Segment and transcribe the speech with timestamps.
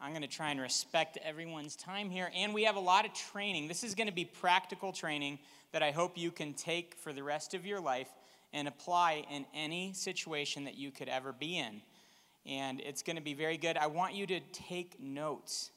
[0.00, 2.30] I'm going to try and respect everyone's time here.
[2.34, 3.68] And we have a lot of training.
[3.68, 5.38] This is going to be practical training
[5.72, 8.08] that I hope you can take for the rest of your life
[8.52, 11.82] and apply in any situation that you could ever be in.
[12.46, 13.76] And it's going to be very good.
[13.76, 15.70] I want you to take notes.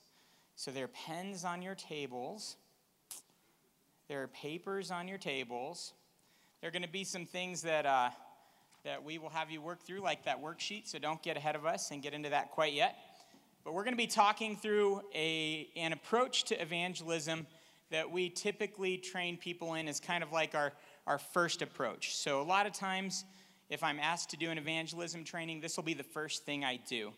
[0.55, 2.55] So there are pens on your tables,
[4.07, 5.93] there are papers on your tables.
[6.61, 8.09] There are going to be some things that, uh,
[8.85, 11.65] that we will have you work through, like that worksheet, so don't get ahead of
[11.65, 12.95] us and get into that quite yet.
[13.63, 17.47] But we're going to be talking through a, an approach to evangelism
[17.91, 20.73] that we typically train people in as kind of like our,
[21.07, 22.15] our first approach.
[22.15, 23.23] So, a lot of times,
[23.69, 26.79] if I'm asked to do an evangelism training, this will be the first thing I
[26.89, 27.13] do.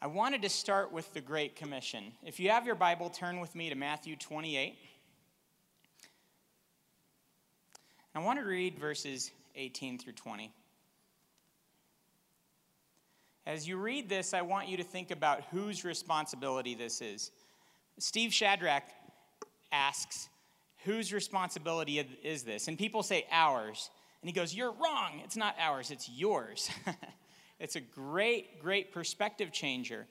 [0.00, 2.12] I wanted to start with the Great Commission.
[2.24, 4.76] If you have your Bible, turn with me to Matthew 28.
[8.14, 10.52] I want to read verses 18 through 20.
[13.50, 17.32] As you read this, I want you to think about whose responsibility this is.
[17.98, 18.84] Steve Shadrach
[19.72, 20.28] asks,
[20.84, 22.68] Whose responsibility is this?
[22.68, 23.90] And people say, Ours.
[24.22, 25.20] And he goes, You're wrong.
[25.24, 26.70] It's not ours, it's yours.
[27.58, 30.06] it's a great, great perspective changer.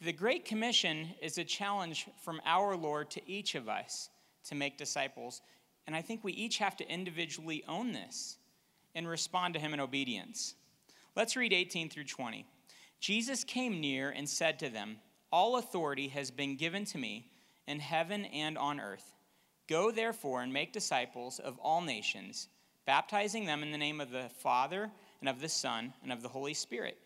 [0.00, 4.08] The Great Commission is a challenge from our Lord to each of us
[4.48, 5.40] to make disciples.
[5.86, 8.38] And I think we each have to individually own this
[8.96, 10.56] and respond to Him in obedience.
[11.14, 12.44] Let's read 18 through 20.
[13.02, 14.98] Jesus came near and said to them,
[15.32, 17.26] All authority has been given to me
[17.66, 19.12] in heaven and on earth.
[19.68, 22.46] Go therefore and make disciples of all nations,
[22.86, 26.28] baptizing them in the name of the Father and of the Son and of the
[26.28, 26.96] Holy Spirit,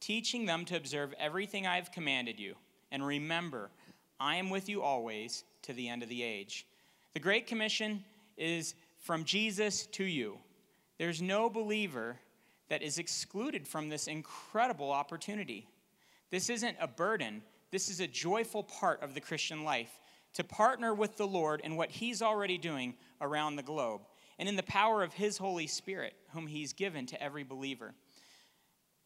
[0.00, 2.54] teaching them to observe everything I have commanded you.
[2.92, 3.70] And remember,
[4.20, 6.66] I am with you always to the end of the age.
[7.14, 8.04] The Great Commission
[8.36, 10.36] is from Jesus to you.
[10.98, 12.18] There's no believer
[12.68, 15.68] that is excluded from this incredible opportunity.
[16.30, 20.00] This isn't a burden, this is a joyful part of the Christian life
[20.34, 24.02] to partner with the Lord in what He's already doing around the globe
[24.38, 27.94] and in the power of His Holy Spirit, whom He's given to every believer.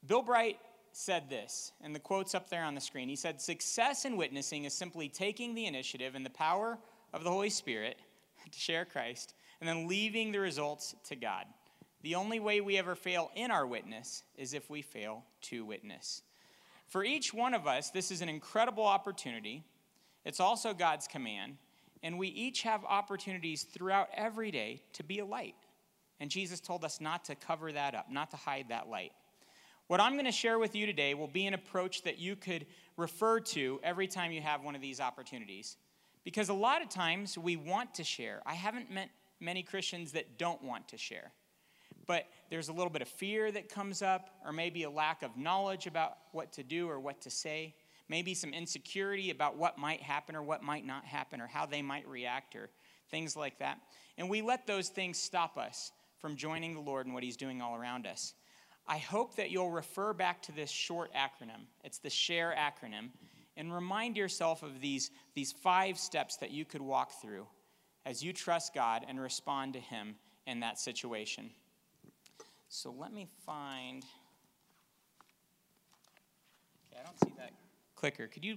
[0.07, 0.59] Bill Bright
[0.93, 3.09] said this, and the quote's up there on the screen.
[3.09, 6.79] He said, Success in witnessing is simply taking the initiative and the power
[7.13, 7.97] of the Holy Spirit
[8.51, 11.47] to share Christ and then leaving the results to God.
[12.03, 16.23] The only way we ever fail in our witness is if we fail to witness.
[16.89, 19.63] For each one of us, this is an incredible opportunity.
[20.25, 21.57] It's also God's command.
[22.03, 25.55] And we each have opportunities throughout every day to be a light.
[26.19, 29.13] And Jesus told us not to cover that up, not to hide that light.
[29.87, 32.67] What I'm going to share with you today will be an approach that you could
[32.97, 35.77] refer to every time you have one of these opportunities.
[36.25, 38.43] Because a lot of times we want to share.
[38.45, 41.33] I haven't met many Christians that don't want to share
[42.07, 45.37] but there's a little bit of fear that comes up, or maybe a lack of
[45.37, 47.75] knowledge about what to do or what to say,
[48.09, 51.83] maybe some insecurity about what might happen or what might not happen, or how they
[51.83, 52.71] might react, or
[53.11, 53.79] things like that.
[54.19, 57.61] And we let those things stop us from joining the Lord and what He's doing
[57.61, 58.35] all around us.
[58.87, 61.67] I hope that you'll refer back to this short acronym.
[61.85, 63.11] It's the SHARE acronym.
[63.57, 67.47] And remind yourself of these, these five steps that you could walk through
[68.07, 71.51] as you trust God and respond to Him in that situation.
[72.75, 74.03] So let me find.
[76.87, 77.53] Okay, I don't see that
[77.97, 78.27] clicker.
[78.29, 78.57] Could you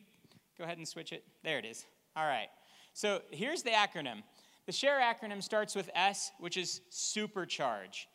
[0.58, 1.26] go ahead and switch it?
[1.44, 1.86] There it is.
[2.16, 2.48] All right.
[2.94, 4.24] So here's the acronym.
[4.68, 8.06] The SHARE acronym starts with S, which is supercharge.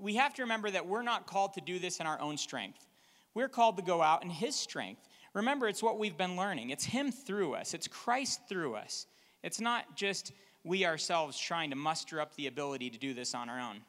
[0.00, 2.88] We have to remember that we're not called to do this in our own strength.
[3.32, 5.06] We're called to go out in His strength.
[5.32, 6.70] Remember, it's what we've been learning.
[6.70, 9.06] It's Him through us, it's Christ through us.
[9.44, 10.32] It's not just
[10.64, 13.82] we ourselves trying to muster up the ability to do this on our own.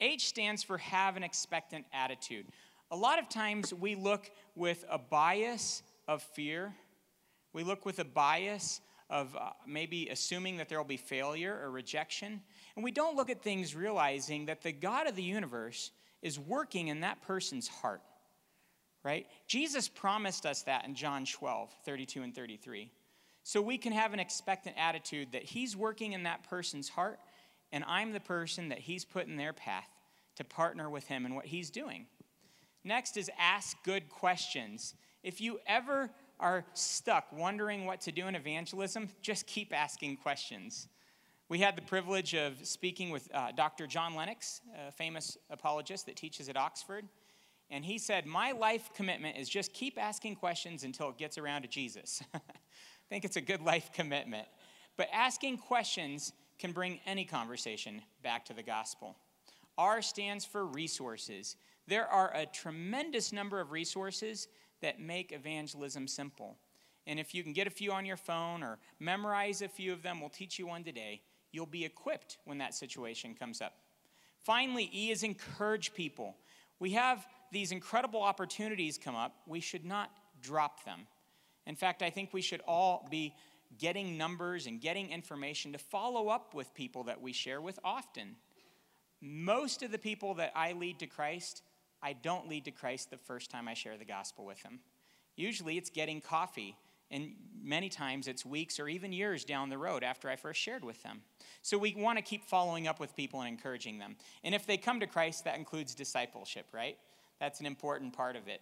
[0.00, 2.46] H stands for have an expectant attitude.
[2.90, 6.74] A lot of times we look with a bias of fear.
[7.52, 11.70] We look with a bias of uh, maybe assuming that there will be failure or
[11.70, 12.40] rejection.
[12.76, 15.90] And we don't look at things realizing that the God of the universe
[16.22, 18.02] is working in that person's heart,
[19.02, 19.26] right?
[19.46, 22.90] Jesus promised us that in John 12, 32 and 33.
[23.44, 27.18] So we can have an expectant attitude that He's working in that person's heart
[27.72, 29.88] and I'm the person that He's put in their path
[30.38, 32.06] to partner with Him in what He's doing.
[32.84, 34.94] Next is ask good questions.
[35.22, 40.88] If you ever are stuck wondering what to do in evangelism, just keep asking questions.
[41.48, 43.86] We had the privilege of speaking with uh, Dr.
[43.86, 47.06] John Lennox, a famous apologist that teaches at Oxford.
[47.70, 51.62] And he said, My life commitment is just keep asking questions until it gets around
[51.62, 52.22] to Jesus.
[52.34, 52.40] I
[53.08, 54.46] think it's a good life commitment.
[54.96, 59.16] But asking questions can bring any conversation back to the gospel.
[59.78, 61.56] R stands for resources.
[61.86, 64.48] There are a tremendous number of resources
[64.82, 66.58] that make evangelism simple.
[67.06, 70.02] And if you can get a few on your phone or memorize a few of
[70.02, 71.22] them, we'll teach you one today.
[71.52, 73.74] You'll be equipped when that situation comes up.
[74.44, 76.36] Finally, E is encourage people.
[76.78, 79.36] We have these incredible opportunities come up.
[79.46, 80.10] We should not
[80.42, 81.06] drop them.
[81.66, 83.34] In fact, I think we should all be
[83.78, 88.36] getting numbers and getting information to follow up with people that we share with often.
[89.20, 91.62] Most of the people that I lead to Christ,
[92.02, 94.80] I don't lead to Christ the first time I share the gospel with them.
[95.36, 96.76] Usually it's getting coffee,
[97.10, 97.32] and
[97.62, 101.02] many times it's weeks or even years down the road after I first shared with
[101.02, 101.22] them.
[101.62, 104.16] So we want to keep following up with people and encouraging them.
[104.44, 106.96] And if they come to Christ, that includes discipleship, right?
[107.40, 108.60] That's an important part of it.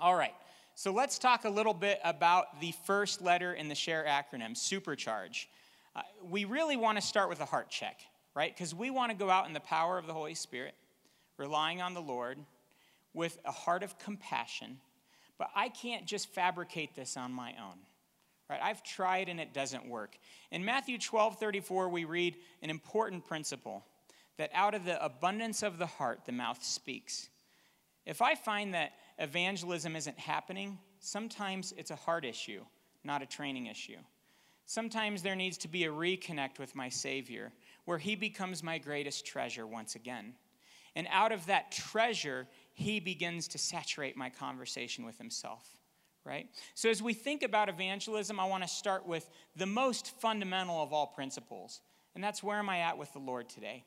[0.00, 0.34] All right.
[0.74, 5.46] So let's talk a little bit about the first letter in the SHARE acronym, supercharge.
[5.96, 8.00] Uh, we really want to start with a heart check,
[8.34, 8.54] right?
[8.54, 10.74] Because we want to go out in the power of the Holy Spirit,
[11.36, 12.38] relying on the Lord
[13.14, 14.78] with a heart of compassion.
[15.38, 17.78] But I can't just fabricate this on my own.
[18.48, 18.60] Right?
[18.62, 20.16] I've tried and it doesn't work.
[20.50, 23.84] In Matthew 12 34, we read an important principle
[24.38, 27.28] that out of the abundance of the heart, the mouth speaks.
[28.06, 32.62] If I find that evangelism isn't happening, sometimes it's a heart issue,
[33.04, 33.98] not a training issue.
[34.64, 37.52] Sometimes there needs to be a reconnect with my Savior,
[37.88, 40.34] where He becomes my greatest treasure once again.
[40.94, 45.66] And out of that treasure, He begins to saturate my conversation with Himself,
[46.22, 46.50] right?
[46.74, 50.92] So as we think about evangelism, I want to start with the most fundamental of
[50.92, 51.80] all principles,
[52.14, 53.84] and that's where am I at with the Lord today?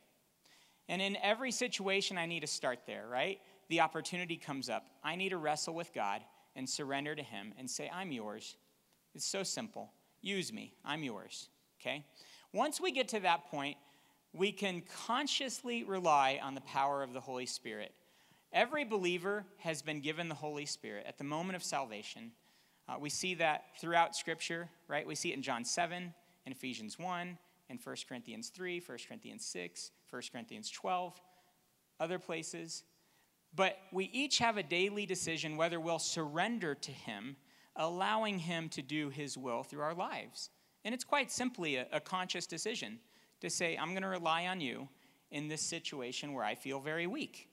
[0.90, 3.40] And in every situation, I need to start there, right?
[3.72, 6.22] the opportunity comes up, I need to wrestle with God
[6.58, 8.58] and surrender to Him and say, I'm yours.
[9.16, 9.94] It's so simple.
[10.22, 10.74] Use me.
[10.84, 11.48] I'm yours.
[11.80, 12.04] Okay?
[12.52, 13.78] Once we get to that point,
[14.34, 17.94] we can consciously rely on the power of the Holy Spirit.
[18.54, 22.32] Every believer has been given the Holy Spirit at the moment of salvation.
[22.88, 25.06] Uh, we see that throughout Scripture, right?
[25.06, 26.14] We see it in John 7,
[26.46, 27.38] in Ephesians 1,
[27.70, 31.22] in 1 Corinthians 3, 1 Corinthians 6, 1 Corinthians 12,
[32.00, 32.84] other places.
[33.56, 37.36] But we each have a daily decision whether we'll surrender to Him,
[37.76, 40.50] allowing Him to do His will through our lives.
[40.84, 43.00] And it's quite simply a, a conscious decision
[43.42, 44.88] to say, I'm going to rely on you
[45.32, 47.50] in this situation where I feel very weak.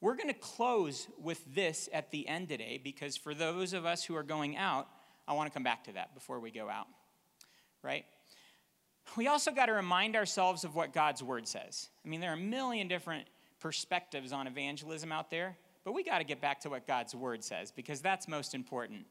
[0.00, 4.04] We're going to close with this at the end today because for those of us
[4.04, 4.88] who are going out,
[5.26, 6.86] I want to come back to that before we go out,
[7.82, 8.04] right?
[9.16, 11.88] We also got to remind ourselves of what God's word says.
[12.04, 13.26] I mean, there are a million different
[13.58, 17.42] perspectives on evangelism out there, but we got to get back to what God's word
[17.42, 19.04] says because that's most important.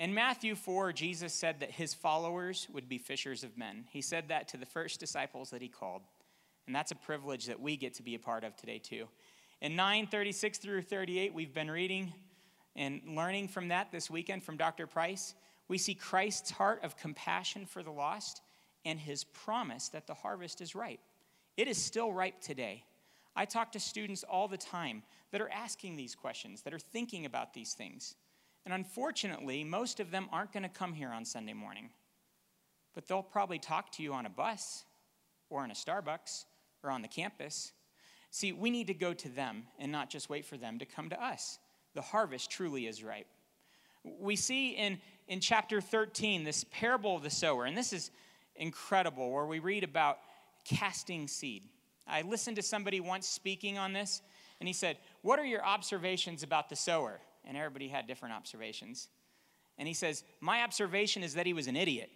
[0.00, 3.84] In Matthew 4, Jesus said that his followers would be fishers of men.
[3.90, 6.00] He said that to the first disciples that he called.
[6.66, 9.08] And that's a privilege that we get to be a part of today, too.
[9.60, 12.14] In 9 36 through 38, we've been reading
[12.74, 14.86] and learning from that this weekend from Dr.
[14.86, 15.34] Price.
[15.68, 18.40] We see Christ's heart of compassion for the lost
[18.86, 21.00] and his promise that the harvest is ripe.
[21.58, 22.84] It is still ripe today.
[23.36, 27.26] I talk to students all the time that are asking these questions, that are thinking
[27.26, 28.14] about these things.
[28.64, 31.90] And unfortunately, most of them aren't going to come here on Sunday morning.
[32.94, 34.84] But they'll probably talk to you on a bus
[35.48, 36.44] or in a Starbucks
[36.82, 37.72] or on the campus.
[38.30, 41.08] See, we need to go to them and not just wait for them to come
[41.10, 41.58] to us.
[41.94, 43.26] The harvest truly is ripe.
[44.04, 48.10] We see in, in chapter 13 this parable of the sower, and this is
[48.56, 50.18] incredible, where we read about
[50.64, 51.64] casting seed.
[52.06, 54.22] I listened to somebody once speaking on this,
[54.60, 57.20] and he said, What are your observations about the sower?
[57.44, 59.08] And everybody had different observations.
[59.78, 62.10] And he says, My observation is that he was an idiot.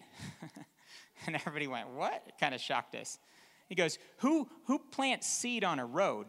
[1.26, 2.23] and everybody went, What?
[2.26, 3.19] It kind of shocked us.
[3.69, 6.26] He goes, Who, who plants seed on a road?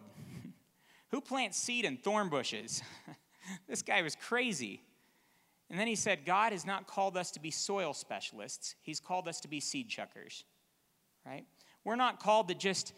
[1.12, 2.82] who plants seed in thorn bushes?
[3.68, 4.82] this guy was crazy.
[5.70, 9.28] And then he said, God has not called us to be soil specialists, He's called
[9.28, 10.46] us to be seed chuckers,
[11.26, 11.46] right?
[11.84, 12.94] We're not called to just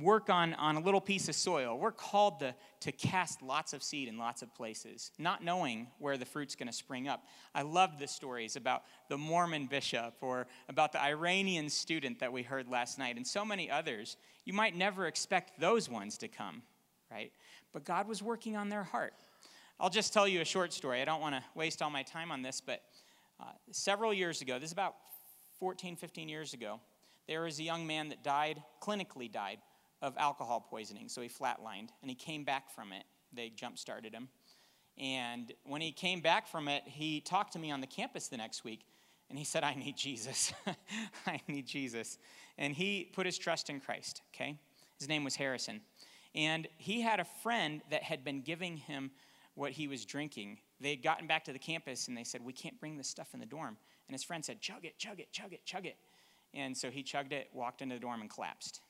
[0.00, 1.78] work on, on a little piece of soil.
[1.78, 6.16] We're called to, to cast lots of seed in lots of places, not knowing where
[6.16, 7.24] the fruit's going to spring up.
[7.54, 12.42] I love the stories about the Mormon bishop or about the Iranian student that we
[12.42, 14.16] heard last night and so many others.
[14.44, 16.62] You might never expect those ones to come,
[17.10, 17.32] right?
[17.72, 19.14] But God was working on their heart.
[19.78, 21.00] I'll just tell you a short story.
[21.00, 22.82] I don't want to waste all my time on this, but
[23.40, 24.94] uh, several years ago, this is about
[25.58, 26.80] 14, 15 years ago,
[27.26, 29.58] there was a young man that died, clinically died,
[30.02, 33.04] of alcohol poisoning, so he flatlined, and he came back from it.
[33.32, 34.28] They jump started him.
[34.98, 38.36] And when he came back from it, he talked to me on the campus the
[38.36, 38.86] next week,
[39.28, 40.52] and he said, I need Jesus.
[41.26, 42.18] I need Jesus.
[42.58, 44.58] And he put his trust in Christ, okay?
[44.98, 45.80] His name was Harrison.
[46.34, 49.10] And he had a friend that had been giving him
[49.54, 52.52] what he was drinking they had gotten back to the campus and they said, We
[52.52, 53.76] can't bring this stuff in the dorm.
[54.08, 55.96] And his friend said, Chug it, chug it, chug it, chug it.
[56.54, 58.80] And so he chugged it, walked into the dorm, and collapsed.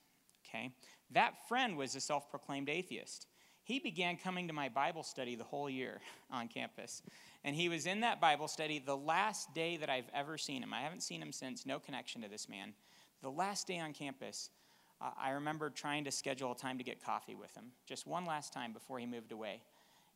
[0.51, 0.73] Okay?
[1.13, 3.27] That friend was a self proclaimed atheist.
[3.63, 7.03] He began coming to my Bible study the whole year on campus.
[7.45, 10.75] And he was in that Bible study the last day that I've ever seen him.
[10.75, 12.75] I haven't seen him since, no connection to this man.
[13.23, 14.51] The last day on campus,
[15.01, 18.25] uh, I remember trying to schedule a time to get coffee with him, just one
[18.27, 19.63] last time before he moved away.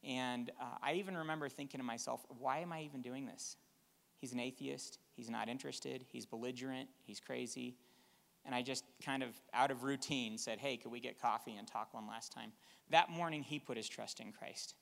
[0.03, 3.57] And uh, I even remember thinking to myself, why am I even doing this?
[4.19, 4.99] He's an atheist.
[5.17, 6.05] He's not interested.
[6.11, 6.89] He's belligerent.
[7.05, 7.77] He's crazy.
[8.47, 11.67] And I just kind of, out of routine, said, hey, could we get coffee and
[11.67, 12.53] talk one last time?
[12.91, 14.75] That morning, he put his trust in Christ.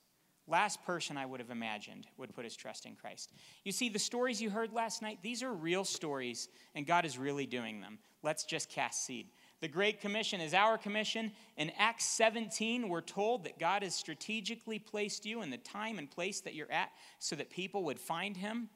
[0.48, 3.32] Last person I would have imagined would put his trust in Christ.
[3.64, 7.16] You see, the stories you heard last night, these are real stories, and God is
[7.16, 7.98] really doing them.
[8.24, 9.28] Let's just cast seed.
[9.60, 11.30] The Great Commission is our commission.
[11.56, 16.10] In Acts 17, we're told that God has strategically placed you in the time and
[16.10, 16.90] place that you're at
[17.20, 18.68] so that people would find him,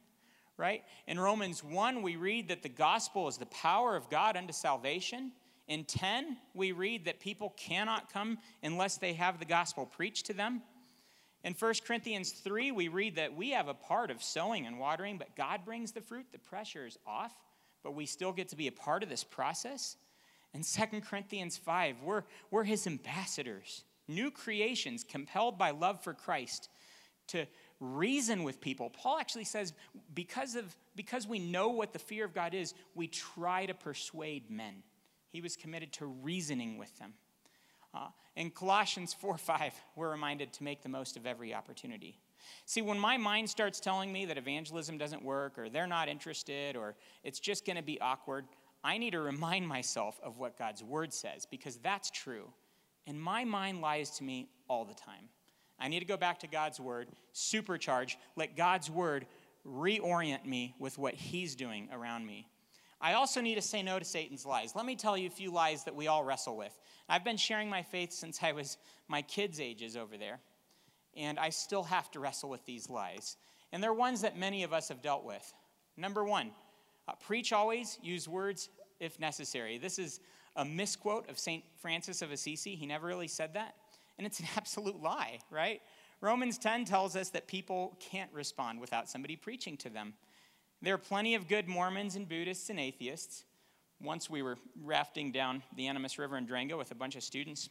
[0.57, 0.83] right?
[1.07, 5.33] In Romans 1, we read that the gospel is the power of God unto salvation.
[5.69, 10.33] In 10, we read that people cannot come unless they have the gospel preached to
[10.33, 10.63] them.
[11.45, 15.19] In 1 Corinthians 3, we read that we have a part of sowing and watering,
[15.19, 16.27] but God brings the fruit.
[16.33, 17.35] The pressure is off,
[17.85, 19.97] but we still get to be a part of this process.
[20.55, 26.71] In 2 Corinthians 5, we're, we're his ambassadors, new creations compelled by love for Christ
[27.29, 27.47] to
[27.81, 28.91] reason with people.
[28.91, 29.73] Paul actually says,
[30.15, 34.51] because, of, because we know what the fear of God is, we try to persuade
[34.51, 34.83] men.
[35.31, 37.15] He was committed to reasoning with them.
[37.95, 42.19] Uh, in Colossians 4 5, we're reminded to make the most of every opportunity.
[42.65, 46.77] See, when my mind starts telling me that evangelism doesn't work, or they're not interested,
[46.77, 48.47] or it's just going to be awkward,
[48.85, 52.53] I need to remind myself of what God's word says because that's true.
[53.07, 55.29] And my mind lies to me all the time.
[55.79, 59.27] I need to go back to God's word, supercharge, let God's word
[59.67, 62.47] reorient me with what He's doing around me.
[63.01, 64.75] I also need to say no to Satan's lies.
[64.75, 66.77] Let me tell you a few lies that we all wrestle with.
[67.09, 70.41] I've been sharing my faith since I was my kids' ages over there,
[71.15, 73.37] and I still have to wrestle with these lies.
[73.73, 75.53] And they're ones that many of us have dealt with.
[75.97, 76.53] Number one,
[77.07, 79.77] uh, preach always, use words if necessary.
[79.77, 80.21] This is
[80.57, 81.63] a misquote of St.
[81.81, 82.75] Francis of Assisi.
[82.77, 83.75] He never really said that.
[84.19, 85.81] And it's an absolute lie, right?
[86.21, 90.15] Romans 10 tells us that people can't respond without somebody preaching to them.
[90.83, 93.45] There are plenty of good Mormons and Buddhists and atheists.
[94.01, 97.71] Once we were rafting down the Animas River in Durango with a bunch of students,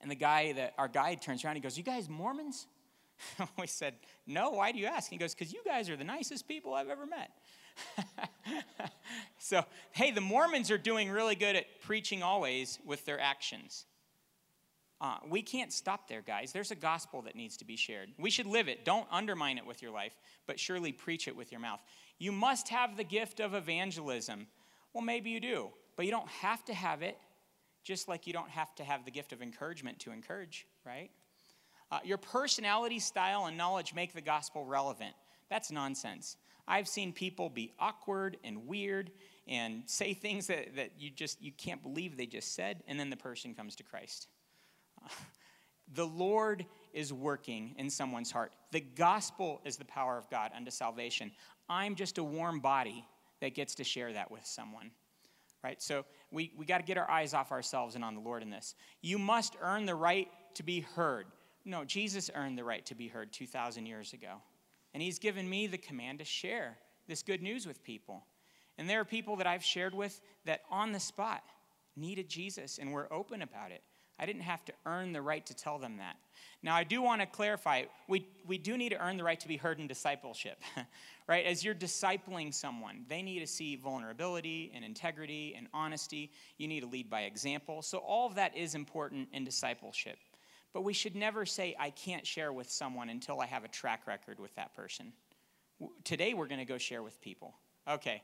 [0.00, 2.66] and the guy that our guide turns around, he goes, You guys Mormons?
[3.58, 3.94] we said,
[4.26, 5.10] No, why do you ask?
[5.10, 7.30] He goes, Because you guys are the nicest people I've ever met.
[9.38, 13.86] so, hey, the Mormons are doing really good at preaching always with their actions.
[15.02, 16.52] Uh, we can't stop there, guys.
[16.52, 18.10] There's a gospel that needs to be shared.
[18.20, 18.84] We should live it.
[18.84, 20.14] Don't undermine it with your life,
[20.46, 21.80] but surely preach it with your mouth.
[22.20, 24.46] You must have the gift of evangelism.
[24.92, 27.18] Well, maybe you do, but you don't have to have it,
[27.82, 31.10] just like you don't have to have the gift of encouragement to encourage, right?
[31.90, 35.14] Uh, your personality, style, and knowledge make the gospel relevant.
[35.50, 36.36] That's nonsense.
[36.68, 39.10] I've seen people be awkward and weird
[39.48, 43.10] and say things that, that you just you can't believe they just said, and then
[43.10, 44.28] the person comes to Christ.
[45.94, 48.52] The Lord is working in someone's heart.
[48.70, 51.30] The gospel is the power of God unto salvation.
[51.68, 53.04] I'm just a warm body
[53.40, 54.90] that gets to share that with someone.
[55.62, 55.80] Right?
[55.80, 58.50] So we, we got to get our eyes off ourselves and on the Lord in
[58.50, 58.74] this.
[59.00, 61.26] You must earn the right to be heard.
[61.64, 64.42] No, Jesus earned the right to be heard 2,000 years ago.
[64.94, 68.24] And he's given me the command to share this good news with people.
[68.78, 71.42] And there are people that I've shared with that on the spot
[71.96, 73.82] needed Jesus and were open about it.
[74.22, 76.14] I didn't have to earn the right to tell them that.
[76.62, 79.48] Now, I do want to clarify we, we do need to earn the right to
[79.48, 80.62] be heard in discipleship,
[81.28, 81.44] right?
[81.44, 86.30] As you're discipling someone, they need to see vulnerability and integrity and honesty.
[86.56, 87.82] You need to lead by example.
[87.82, 90.18] So, all of that is important in discipleship.
[90.72, 94.06] But we should never say, I can't share with someone until I have a track
[94.06, 95.12] record with that person.
[96.04, 97.54] Today, we're going to go share with people.
[97.90, 98.22] Okay.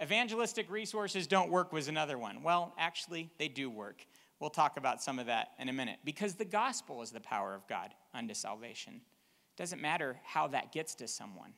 [0.00, 2.44] Evangelistic resources don't work was another one.
[2.44, 4.06] Well, actually, they do work.
[4.40, 7.54] We'll talk about some of that in a minute because the gospel is the power
[7.54, 8.94] of God unto salvation.
[8.94, 11.52] It doesn't matter how that gets to someone.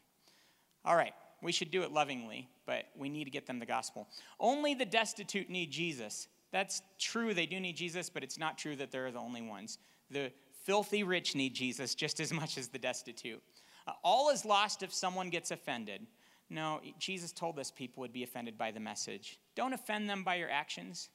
[0.85, 4.09] All right, we should do it lovingly, but we need to get them the gospel.
[4.41, 6.27] Only the destitute need Jesus.
[6.51, 9.79] That's true, they do need Jesus, but it's not true that they're the only ones.
[10.11, 10.33] The
[10.65, 13.43] filthy rich need Jesus just as much as the destitute.
[13.87, 16.07] Uh, all is lost if someone gets offended.
[16.51, 19.39] No, Jesus told us people would be offended by the message.
[19.55, 21.09] Don't offend them by your actions,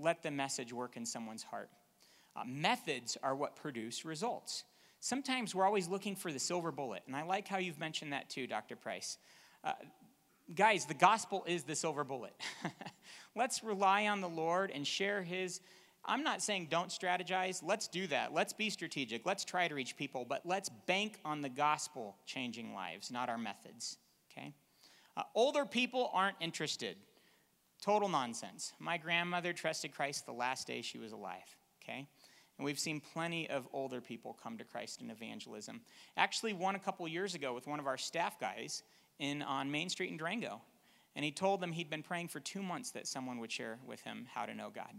[0.00, 1.70] let the message work in someone's heart.
[2.36, 4.64] Uh, methods are what produce results.
[5.00, 8.28] Sometimes we're always looking for the silver bullet, and I like how you've mentioned that
[8.28, 8.76] too, Dr.
[8.76, 9.18] Price.
[9.64, 9.72] Uh,
[10.54, 12.34] guys, the gospel is the silver bullet.
[13.36, 15.60] Let's rely on the Lord and share His.
[16.04, 17.62] I'm not saying don't strategize.
[17.62, 18.32] Let's do that.
[18.32, 19.26] Let's be strategic.
[19.26, 23.38] Let's try to reach people, but let's bank on the gospel changing lives, not our
[23.38, 23.98] methods.
[24.30, 24.54] Okay?
[25.16, 26.96] Uh, older people aren't interested.
[27.80, 28.72] Total nonsense.
[28.78, 31.56] My grandmother trusted Christ the last day she was alive.
[31.82, 32.06] Okay?
[32.58, 35.80] And we've seen plenty of older people come to Christ in evangelism.
[36.16, 38.82] Actually, one a couple years ago with one of our staff guys
[39.18, 40.60] in, on Main Street in Durango.
[41.16, 44.02] And he told them he'd been praying for two months that someone would share with
[44.02, 44.94] him how to know God.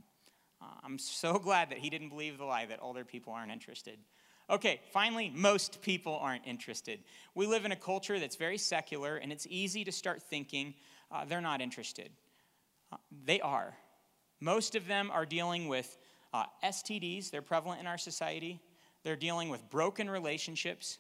[0.60, 4.00] Uh, I'm so glad that he didn't believe the lie that older people aren't interested.
[4.50, 7.00] Okay, finally, most people aren't interested.
[7.36, 10.74] We live in a culture that's very secular, and it's easy to start thinking
[11.12, 12.10] uh, they're not interested.
[12.92, 13.76] Uh, they are.
[14.40, 15.98] Most of them are dealing with
[16.34, 18.62] uh, STDs, they're prevalent in our society.
[19.04, 21.00] They're dealing with broken relationships.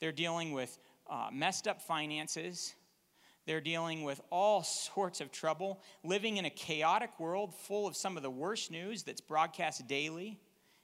[0.00, 2.74] They're dealing with uh, messed up finances.
[3.46, 8.16] They're dealing with all sorts of trouble, living in a chaotic world full of some
[8.16, 10.38] of the worst news that's broadcast daily.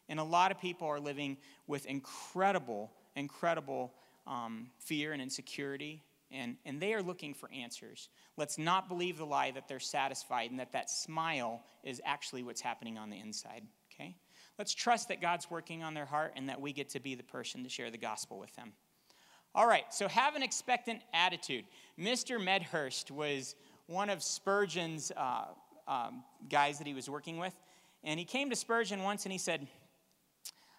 [0.08, 3.92] And a lot of people are living with incredible, incredible
[4.26, 8.08] um, fear and insecurity, and, and they are looking for answers.
[8.36, 12.60] Let's not believe the lie that they're satisfied and that that smile is actually what's
[12.60, 14.16] happening on the inside, okay?
[14.58, 17.22] Let's trust that God's working on their heart and that we get to be the
[17.22, 18.72] person to share the gospel with them.
[19.54, 21.64] All right, so have an expectant attitude.
[21.98, 22.42] Mr.
[22.42, 23.56] Medhurst was
[23.86, 25.46] one of Spurgeon's uh,
[25.86, 27.54] um, guys that he was working with.
[28.04, 29.66] And he came to Spurgeon once and he said,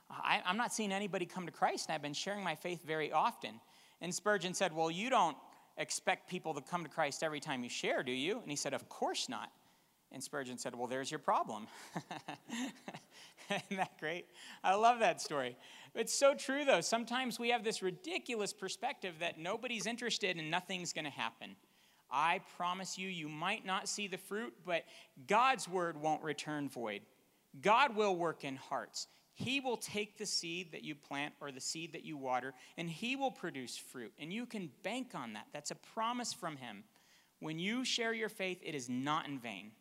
[0.10, 3.12] I, am not seeing anybody come to Christ, and I've been sharing my faith very
[3.12, 3.60] often.
[4.02, 5.38] And Spurgeon said, Well, you don't
[5.78, 8.40] expect people to come to Christ every time you share, do you?
[8.40, 9.52] And he said, Of course not.
[10.12, 11.68] And Spurgeon said, Well, there's your problem.
[13.50, 14.26] Isn't that great?
[14.64, 15.56] I love that story.
[15.96, 16.82] It's so true, though.
[16.82, 21.56] Sometimes we have this ridiculous perspective that nobody's interested and nothing's going to happen.
[22.12, 24.84] I promise you, you might not see the fruit, but
[25.28, 27.02] God's word won't return void.
[27.62, 29.08] God will work in hearts.
[29.40, 32.90] He will take the seed that you plant or the seed that you water, and
[32.90, 34.12] He will produce fruit.
[34.20, 35.48] And you can bank on that.
[35.54, 36.84] That's a promise from Him.
[37.40, 39.72] When you share your faith, it is not in vain.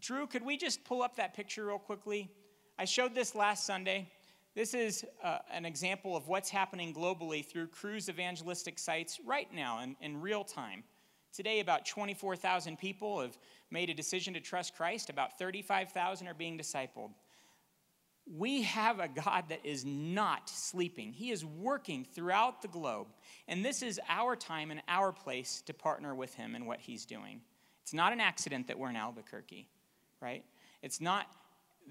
[0.00, 2.30] Drew, could we just pull up that picture real quickly?
[2.78, 4.08] I showed this last Sunday.
[4.54, 9.82] This is uh, an example of what's happening globally through Cru's evangelistic sites right now
[9.82, 10.84] in, in real time.
[11.34, 13.36] Today, about 24,000 people have
[13.70, 17.10] made a decision to trust Christ, about 35,000 are being discipled.
[18.26, 21.12] We have a God that is not sleeping.
[21.12, 23.08] He is working throughout the globe.
[23.48, 27.04] And this is our time and our place to partner with Him in what He's
[27.04, 27.42] doing.
[27.82, 29.68] It's not an accident that we're in Albuquerque,
[30.20, 30.42] right?
[30.82, 31.26] It's not,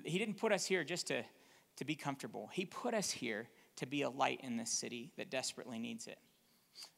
[0.04, 1.24] He didn't put us here just to,
[1.76, 2.50] to be comfortable.
[2.52, 6.18] He put us here to be a light in this city that desperately needs it.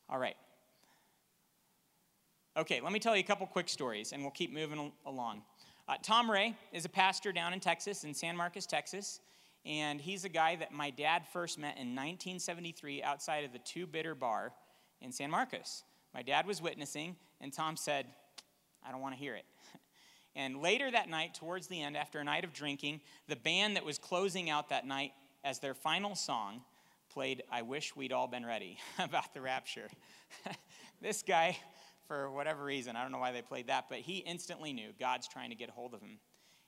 [0.09, 0.37] All right.
[2.57, 5.41] Okay, let me tell you a couple quick stories and we'll keep moving along.
[5.87, 9.19] Uh, Tom Ray is a pastor down in Texas, in San Marcos, Texas.
[9.65, 13.85] And he's a guy that my dad first met in 1973 outside of the Two
[13.85, 14.51] Bitter Bar
[15.01, 15.83] in San Marcos.
[16.13, 18.07] My dad was witnessing, and Tom said,
[18.83, 19.45] I don't want to hear it.
[20.37, 23.85] And later that night, towards the end, after a night of drinking, the band that
[23.85, 25.13] was closing out that night
[25.45, 26.61] as their final song
[27.09, 29.87] played I Wish We'd All Been Ready about the rapture.
[31.01, 31.57] this guy
[32.07, 32.95] for whatever reason.
[32.95, 35.69] I don't know why they played that, but he instantly knew God's trying to get
[35.69, 36.19] hold of him.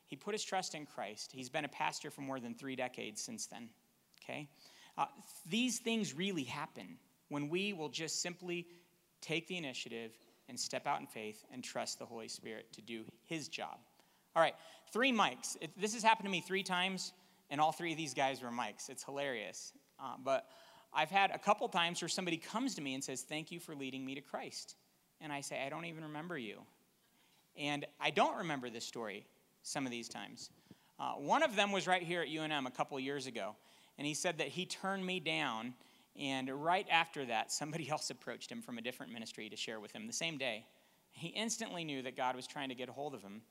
[0.07, 1.31] He put his trust in Christ.
[1.33, 3.69] He's been a pastor for more than three decades since then.
[4.23, 4.47] Okay?
[4.97, 5.05] Uh,
[5.49, 6.97] these things really happen
[7.29, 8.67] when we will just simply
[9.21, 10.11] take the initiative
[10.49, 13.77] and step out in faith and trust the Holy Spirit to do his job.
[14.35, 14.55] All right,
[14.93, 15.57] three mics.
[15.61, 17.11] It, this has happened to me three times,
[17.49, 18.89] and all three of these guys were mics.
[18.89, 19.73] It's hilarious.
[19.99, 20.45] Uh, but
[20.93, 23.75] I've had a couple times where somebody comes to me and says, Thank you for
[23.75, 24.75] leading me to Christ.
[25.21, 26.61] And I say, I don't even remember you.
[27.57, 29.25] And I don't remember this story
[29.63, 30.51] some of these times.
[30.99, 33.55] Uh, one of them was right here at UNM a couple years ago.
[33.97, 35.73] And he said that he turned me down.
[36.19, 39.91] And right after that, somebody else approached him from a different ministry to share with
[39.91, 40.65] him the same day.
[41.11, 43.41] He instantly knew that God was trying to get a hold of him.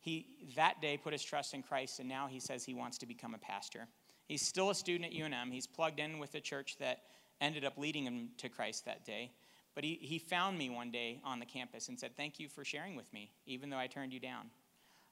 [0.00, 3.06] He that day put his trust in Christ, and now he says he wants to
[3.06, 3.88] become a pastor.
[4.28, 5.52] He's still a student at UNM.
[5.52, 7.02] He's plugged in with the church that
[7.40, 9.32] ended up leading him to Christ that day.
[9.76, 12.64] But he, he found me one day on the campus and said, Thank you for
[12.64, 14.50] sharing with me, even though I turned you down.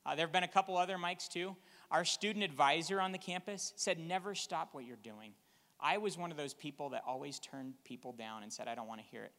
[0.07, 1.55] Uh, there have been a couple other mics too.
[1.91, 5.35] Our student advisor on the campus said, Never stop what you're doing.
[5.79, 8.89] I was one of those people that always turned people down and said, I don't
[8.89, 9.33] want to hear it.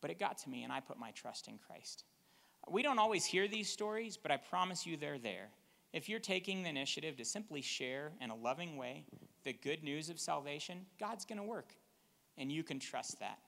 [0.00, 2.04] But it got to me, and I put my trust in Christ.
[2.70, 5.48] We don't always hear these stories, but I promise you they're there.
[5.92, 9.04] If you're taking the initiative to simply share in a loving way
[9.42, 11.74] the good news of salvation, God's going to work.
[12.38, 13.38] And you can trust that.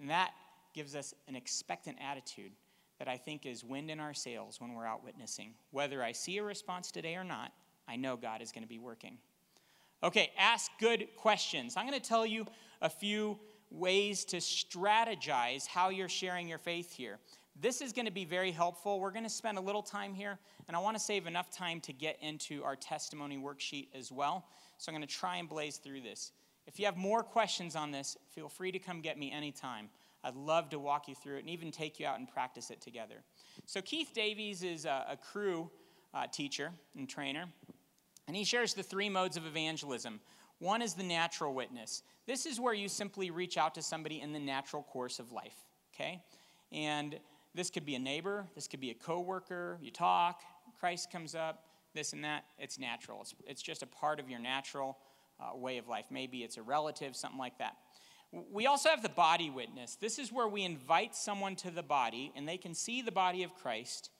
[0.00, 0.32] And that
[0.74, 2.52] gives us an expectant attitude
[2.98, 5.54] that I think is wind in our sails when we're out witnessing.
[5.70, 7.52] Whether I see a response today or not,
[7.86, 9.18] I know God is going to be working.
[10.02, 11.74] Okay, ask good questions.
[11.76, 12.46] I'm going to tell you
[12.82, 13.38] a few
[13.70, 17.18] ways to strategize how you're sharing your faith here.
[17.60, 19.00] This is going to be very helpful.
[19.00, 21.80] We're going to spend a little time here, and I want to save enough time
[21.82, 24.46] to get into our testimony worksheet as well.
[24.76, 26.32] So I'm going to try and blaze through this.
[26.68, 29.88] If you have more questions on this, feel free to come get me anytime.
[30.22, 32.82] I'd love to walk you through it and even take you out and practice it
[32.82, 33.24] together.
[33.64, 35.70] So, Keith Davies is a, a Cru
[36.12, 37.46] uh, teacher and trainer,
[38.26, 40.20] and he shares the three modes of evangelism.
[40.58, 42.02] One is the natural witness.
[42.26, 45.56] This is where you simply reach out to somebody in the natural course of life,
[45.94, 46.22] okay?
[46.70, 47.18] And
[47.54, 50.42] this could be a neighbor, this could be a coworker, you talk,
[50.78, 52.44] Christ comes up, this and that.
[52.58, 53.22] It's natural.
[53.22, 54.98] It's, it's just a part of your natural
[55.40, 56.06] uh, way of life.
[56.10, 57.76] Maybe it's a relative, something like that.
[58.52, 59.96] We also have the body witness.
[59.96, 63.42] This is where we invite someone to the body and they can see the body
[63.42, 64.10] of Christ,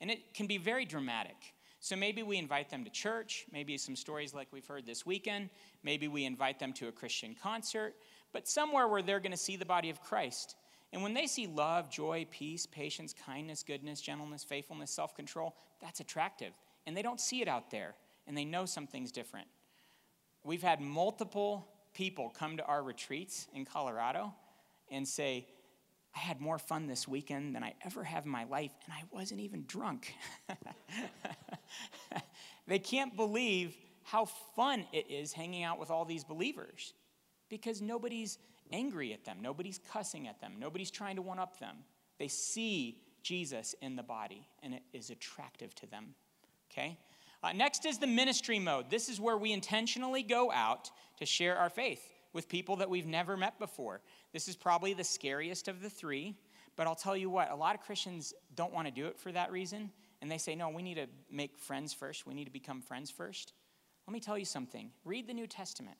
[0.00, 1.36] and it can be very dramatic.
[1.80, 5.50] So maybe we invite them to church, maybe some stories like we've heard this weekend,
[5.82, 7.94] maybe we invite them to a Christian concert,
[8.32, 10.56] but somewhere where they're going to see the body of Christ.
[10.92, 16.00] And when they see love, joy, peace, patience, kindness, goodness, gentleness, faithfulness, self control, that's
[16.00, 16.52] attractive.
[16.86, 17.94] And they don't see it out there,
[18.26, 19.46] and they know something's different.
[20.48, 24.32] We've had multiple people come to our retreats in Colorado
[24.90, 25.46] and say,
[26.16, 29.02] I had more fun this weekend than I ever have in my life, and I
[29.14, 30.14] wasn't even drunk.
[32.66, 34.24] they can't believe how
[34.56, 36.94] fun it is hanging out with all these believers
[37.50, 38.38] because nobody's
[38.72, 41.76] angry at them, nobody's cussing at them, nobody's trying to one up them.
[42.18, 46.14] They see Jesus in the body, and it is attractive to them.
[46.72, 46.96] Okay?
[47.42, 48.90] Uh, next is the ministry mode.
[48.90, 53.06] This is where we intentionally go out to share our faith with people that we've
[53.06, 54.00] never met before.
[54.32, 56.36] This is probably the scariest of the three,
[56.76, 59.32] but I'll tell you what, a lot of Christians don't want to do it for
[59.32, 59.90] that reason.
[60.20, 62.26] And they say, no, we need to make friends first.
[62.26, 63.52] We need to become friends first.
[64.06, 64.90] Let me tell you something.
[65.04, 65.96] Read the New Testament.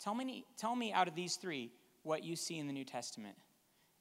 [0.00, 3.36] Tell me, tell me out of these three what you see in the New Testament.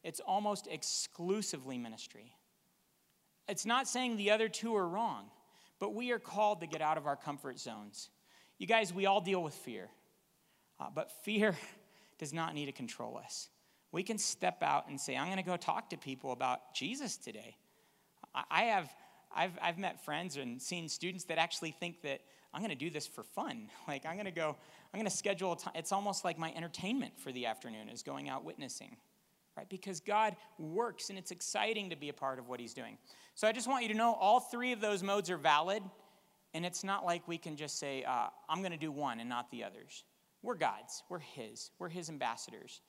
[0.04, 2.34] It's almost exclusively ministry.
[3.48, 5.30] It's not saying the other two are wrong,
[5.82, 8.12] but we are called to get out of our comfort zones.
[8.60, 9.90] You guys, we all deal with fear,
[10.80, 11.58] uh, but fear
[12.20, 13.50] does not need to control us.
[13.92, 17.18] We can step out and say, I'm going to go talk to people about Jesus
[17.18, 17.58] today.
[18.50, 18.90] I have,
[19.36, 22.22] I've, I've met friends and seen students that actually think that
[22.54, 23.68] I'm going to do this for fun.
[23.88, 24.56] Like, I'm going to go,
[24.94, 25.74] I'm going to schedule a time.
[25.76, 28.96] It's almost like my entertainment for the afternoon is going out witnessing,
[29.62, 29.70] right?
[29.70, 32.98] Because God works and it's exciting to be a part of what He's doing.
[33.36, 35.84] So I just want you to know all three of those modes are valid.
[36.54, 39.30] And it's not like we can just say, uh, I'm going to do one and
[39.30, 40.04] not the others.
[40.42, 42.82] We're God's, we're His, we're His ambassadors.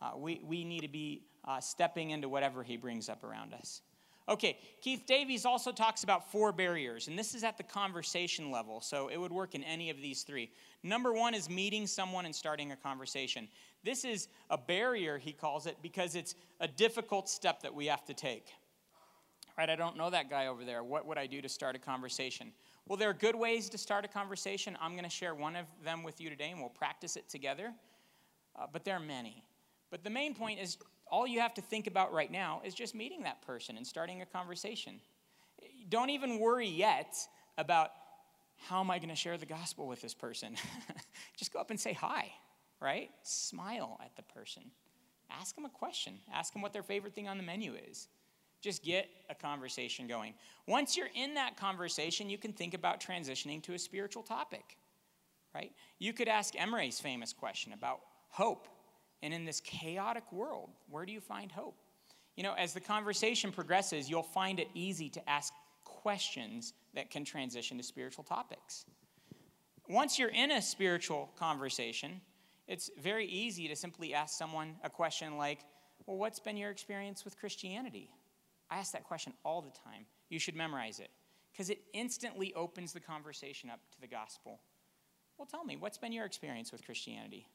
[0.00, 3.82] Uh, we, we need to be uh, stepping into whatever He brings up around us.
[4.28, 8.80] Okay, Keith Davies also talks about four barriers, and this is at the conversation level,
[8.80, 10.50] so it would work in any of these three.
[10.84, 13.48] Number one is meeting someone and starting a conversation.
[13.82, 18.04] This is a barrier, he calls it, because it's a difficult step that we have
[18.06, 18.46] to take.
[19.56, 20.82] Right, I don't know that guy over there.
[20.82, 22.52] What would I do to start a conversation?
[22.86, 24.76] Well, there are good ways to start a conversation.
[24.80, 27.72] I'm going to share one of them with you today, and we'll practice it together.
[28.58, 29.44] Uh, but there are many.
[29.90, 32.94] But the main point is all you have to think about right now is just
[32.94, 35.00] meeting that person and starting a conversation.
[35.88, 37.16] Don't even worry yet
[37.58, 37.90] about
[38.56, 40.54] how am I going to share the gospel with this person?
[41.36, 42.30] just go up and say hi,
[42.80, 43.10] right?
[43.22, 44.62] Smile at the person.
[45.30, 46.18] Ask them a question.
[46.32, 48.08] Ask them what their favorite thing on the menu is.
[48.60, 50.34] Just get a conversation going.
[50.66, 54.76] Once you're in that conversation, you can think about transitioning to a spiritual topic,
[55.54, 55.72] right?
[55.98, 58.68] You could ask Emre's famous question about hope.
[59.22, 61.76] And in this chaotic world, where do you find hope?
[62.36, 65.52] You know, as the conversation progresses, you'll find it easy to ask
[65.84, 68.84] questions that can transition to spiritual topics.
[69.88, 72.20] Once you're in a spiritual conversation,
[72.70, 75.60] it's very easy to simply ask someone a question like,
[76.06, 78.10] Well, what's been your experience with Christianity?
[78.70, 80.06] I ask that question all the time.
[80.30, 81.10] You should memorize it
[81.52, 84.60] because it instantly opens the conversation up to the gospel.
[85.36, 87.46] Well, tell me, what's been your experience with Christianity?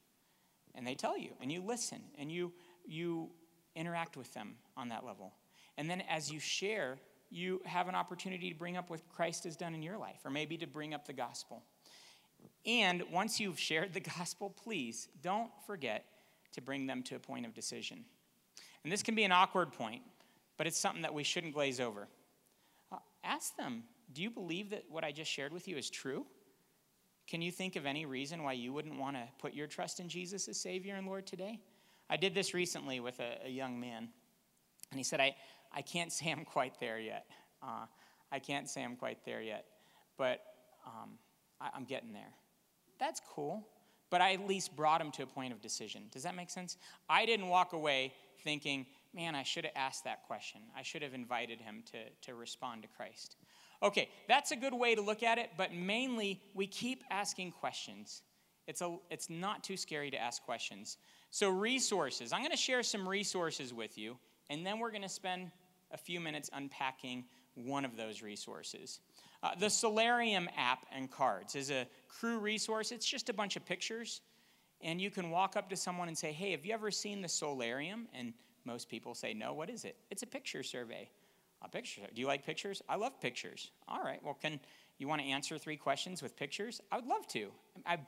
[0.75, 2.51] and they tell you and you listen and you
[2.85, 3.29] you
[3.75, 5.33] interact with them on that level
[5.77, 6.97] and then as you share
[7.31, 10.31] you have an opportunity to bring up what christ has done in your life or
[10.31, 11.63] maybe to bring up the gospel
[12.65, 16.05] and once you've shared the gospel please don't forget
[16.51, 18.03] to bring them to a point of decision
[18.83, 20.01] and this can be an awkward point
[20.57, 22.07] but it's something that we shouldn't glaze over
[22.91, 26.25] uh, ask them do you believe that what i just shared with you is true
[27.27, 30.07] Can you think of any reason why you wouldn't want to put your trust in
[30.07, 31.59] Jesus as Savior and Lord today?
[32.09, 34.09] I did this recently with a, a young man,
[34.91, 35.35] and he said, I,
[35.73, 37.25] I can't say I'm quite there yet.
[37.63, 37.87] Uh,
[38.31, 39.65] I can't say I'm quite there yet,
[40.17, 40.41] but
[40.85, 41.17] um,
[41.59, 42.31] I, I'm getting there.
[42.99, 43.67] That's cool,
[44.09, 46.03] but I at least brought him to a point of decision.
[46.11, 46.77] Does that make sense?
[47.09, 50.61] I didn't walk away thinking, man, I should have asked that question.
[50.77, 53.37] I should have invited him to, to respond to Christ.
[53.83, 58.21] Okay, that's a good way to look at it, but mainly we keep asking questions.
[58.67, 60.97] It's, a, it's not too scary to ask questions.
[61.31, 62.31] So, resources.
[62.31, 64.17] I'm going to share some resources with you,
[64.49, 65.51] and then we're going to spend
[65.91, 68.99] a few minutes unpacking one of those resources.
[69.43, 71.87] Uh, the Soularium app and cards is a
[72.19, 72.91] Cru resource.
[72.91, 74.21] It's just a bunch of pictures,
[74.81, 77.27] and you can walk up to someone and say, Hey, have you ever seen the
[77.27, 78.05] Soularium?
[78.13, 79.97] And most people say, No, what is it?
[80.09, 81.09] It's a picture survey.
[81.61, 82.01] A picture.
[82.13, 82.81] Do you like pictures?
[82.87, 83.71] I love pictures.
[83.87, 84.21] All right.
[84.23, 84.59] Well, can
[84.97, 86.81] you want to answer three questions with pictures?
[86.91, 87.49] I would love to.
[87.85, 88.01] I've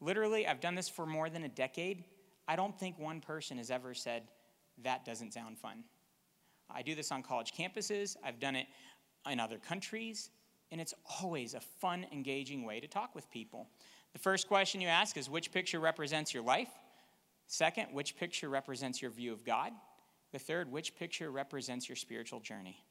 [0.00, 2.04] literally I've done this for more than a decade.
[2.48, 4.22] I don't think one person has ever said
[4.82, 5.84] that doesn't sound fun.
[6.70, 8.16] I do this on college campuses.
[8.24, 8.66] I've done it
[9.30, 10.30] in other countries,
[10.72, 13.68] and it's always a fun, engaging way to talk with people.
[14.12, 16.70] The first question you ask is which picture represents your life?
[17.46, 19.72] Second, which picture represents your view of God?
[20.32, 22.84] The third, which picture represents your spiritual journey?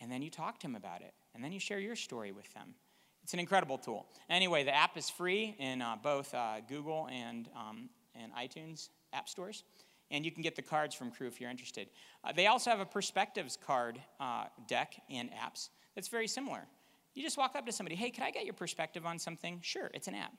[0.00, 2.52] And then you talk to them about it, and then you share your story with
[2.54, 2.74] them.
[3.22, 4.06] It's an incredible tool.
[4.28, 9.28] Anyway, the app is free in uh, both uh, Google and, um, and iTunes app
[9.28, 9.64] stores,
[10.10, 11.88] and you can get the cards from Cru if you're interested.
[12.24, 16.66] Uh, they also have a perspectives card uh, deck and apps that's very similar.
[17.14, 19.60] You just walk up to somebody, hey, could I get your perspective on something?
[19.62, 20.32] Sure, it's an app.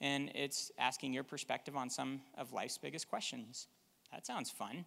[0.00, 3.68] And it's asking your perspective on some of life's biggest questions.
[4.12, 4.84] That sounds fun.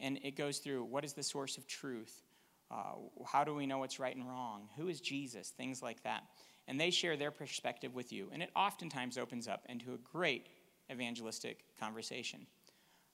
[0.00, 2.22] And it goes through what is the source of truth?
[2.70, 2.94] Uh,
[3.26, 4.68] how do we know what's right and wrong?
[4.76, 5.50] Who is Jesus?
[5.50, 6.24] Things like that.
[6.68, 8.28] And they share their perspective with you.
[8.32, 10.48] And it oftentimes opens up into a great
[10.90, 12.46] evangelistic conversation.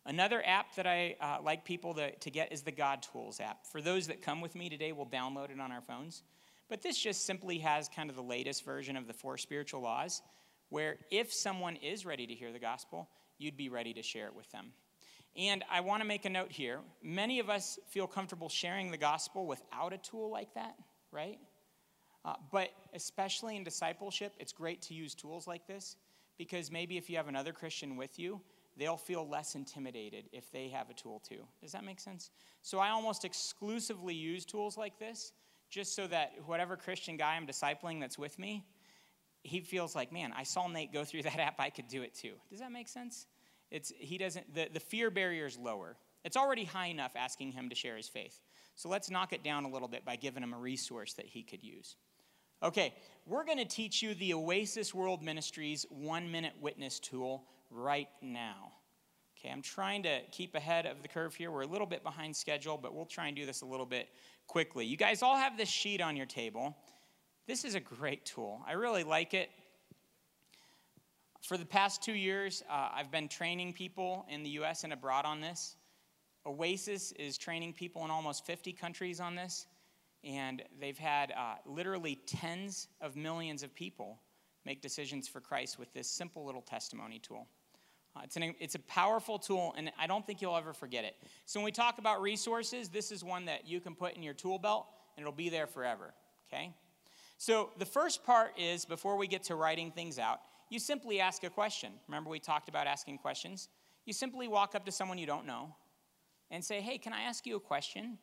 [0.07, 3.66] Another app that I uh, like people to, to get is the God Tools app.
[3.66, 6.23] For those that come with me today, we'll download it on our phones.
[6.68, 10.22] But this just simply has kind of the latest version of the four spiritual laws,
[10.68, 14.35] where if someone is ready to hear the gospel, you'd be ready to share it
[14.35, 14.72] with them.
[15.37, 16.81] And I want to make a note here.
[17.02, 20.74] Many of us feel comfortable sharing the gospel without a tool like that,
[21.12, 21.38] right?
[22.24, 25.96] Uh, but especially in discipleship, it's great to use tools like this
[26.37, 28.40] because maybe if you have another Christian with you,
[28.76, 31.46] they'll feel less intimidated if they have a tool too.
[31.61, 32.31] Does that make sense?
[32.62, 35.33] So I almost exclusively use tools like this
[35.70, 38.64] just so that whatever Christian guy I'm discipling that's with me,
[39.42, 42.14] he feels like, man, I saw Nate go through that app, I could do it
[42.14, 42.35] too.
[42.50, 43.26] Does that make sense?
[43.70, 45.96] It's, he doesn't, the, the fear barrier is lower.
[46.24, 48.40] It's already high enough asking him to share his faith.
[48.74, 51.42] So let's knock it down a little bit by giving him a resource that he
[51.42, 51.96] could use.
[52.62, 52.94] Okay,
[53.26, 58.72] we're going to teach you the Oasis World Ministries one minute witness tool right now.
[59.38, 61.53] Okay, I'm trying to keep ahead of the curve here.
[61.53, 64.09] We're a little bit behind schedule, but we'll try and do this a little bit
[64.48, 64.85] quickly.
[64.85, 66.77] You guys all have this sheet on your table.
[67.46, 68.61] This is a great tool.
[68.66, 69.51] I really like it.
[71.42, 75.24] For the past two years, uh, I've been training people in the US and abroad
[75.24, 75.77] on this.
[76.44, 79.66] Oasis is training people in almost 50 countries on this,
[80.24, 84.20] and they've had uh, literally tens of millions of people
[84.64, 87.46] make decisions for Christ with this simple little testimony tool.
[88.24, 91.16] It's, an, it's a powerful tool, and I don't think you'll ever forget it.
[91.46, 94.35] So, when we talk about resources, this is one that you can put in your
[94.35, 96.14] tool belt, and it'll be there forever,
[96.48, 96.74] okay?
[97.38, 101.44] So, the first part is before we get to writing things out, you simply ask
[101.44, 101.92] a question.
[102.09, 103.68] Remember, we talked about asking questions?
[104.04, 105.74] You simply walk up to someone you don't know
[106.50, 108.18] and say, Hey, can I ask you a question?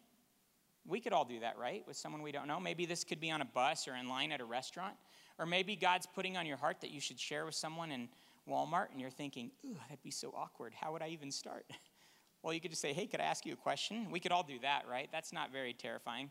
[0.88, 1.84] We could all do that, right?
[1.88, 2.60] With someone we don't know.
[2.60, 4.96] Maybe this could be on a bus or in line at a restaurant.
[5.40, 8.08] Or maybe God's putting on your heart that you should share with someone in
[8.48, 10.74] Walmart and you're thinking, Ooh, that'd be so awkward.
[10.74, 11.66] How would I even start?
[12.44, 14.10] well, you could just say, Hey, could I ask you a question?
[14.12, 15.10] We could all do that, right?
[15.12, 16.30] That's not very terrifying.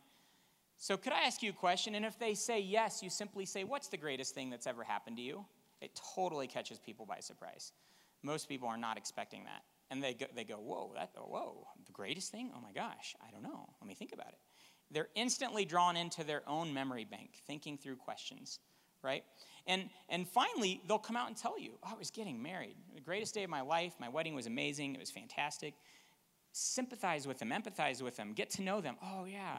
[0.76, 1.94] So, could I ask you a question?
[1.94, 5.16] And if they say yes, you simply say, What's the greatest thing that's ever happened
[5.16, 5.44] to you?
[5.80, 7.72] It totally catches people by surprise.
[8.22, 9.62] Most people are not expecting that.
[9.90, 12.50] And they go, they go whoa, that, whoa, the greatest thing?
[12.56, 13.68] Oh my gosh, I don't know.
[13.80, 14.38] Let me think about it.
[14.90, 18.60] They're instantly drawn into their own memory bank, thinking through questions,
[19.04, 19.24] right?
[19.66, 22.76] And, and finally, they'll come out and tell you, oh, I was getting married.
[22.94, 23.94] The greatest day of my life.
[24.00, 24.94] My wedding was amazing.
[24.94, 25.74] It was fantastic.
[26.52, 28.96] Sympathize with them, empathize with them, get to know them.
[29.02, 29.58] Oh, yeah,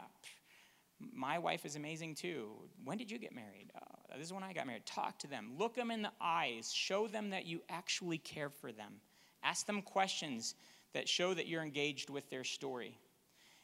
[1.13, 2.51] my wife is amazing too.
[2.83, 3.71] When did you get married?
[3.75, 4.85] Uh, this is when I got married.
[4.85, 5.51] Talk to them.
[5.57, 6.71] Look them in the eyes.
[6.73, 8.93] Show them that you actually care for them.
[9.43, 10.55] Ask them questions
[10.93, 12.97] that show that you're engaged with their story.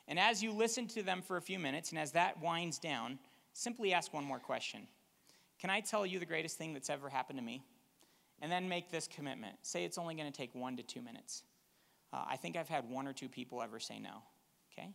[0.08, 3.17] And as you listen to them for a few minutes, and as that winds down,
[3.54, 4.88] simply ask one more question
[5.62, 7.63] Can I tell you the greatest thing that's ever happened to me?
[8.41, 9.56] And then make this commitment.
[9.62, 11.43] Say it's only going to take one to two minutes.
[12.12, 14.24] Uh, I think I've had one or two people ever say no,
[14.74, 14.89] okay?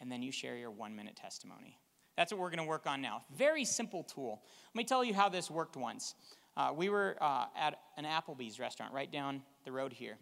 [0.00, 1.80] And then you share your one minute testimony.
[2.16, 3.24] That's what we're going to work on now.
[3.36, 4.42] Very simple tool.
[4.72, 6.14] Let me tell you how this worked once.
[6.56, 10.16] Uh, we were uh, at an Applebee's restaurant right down the road here,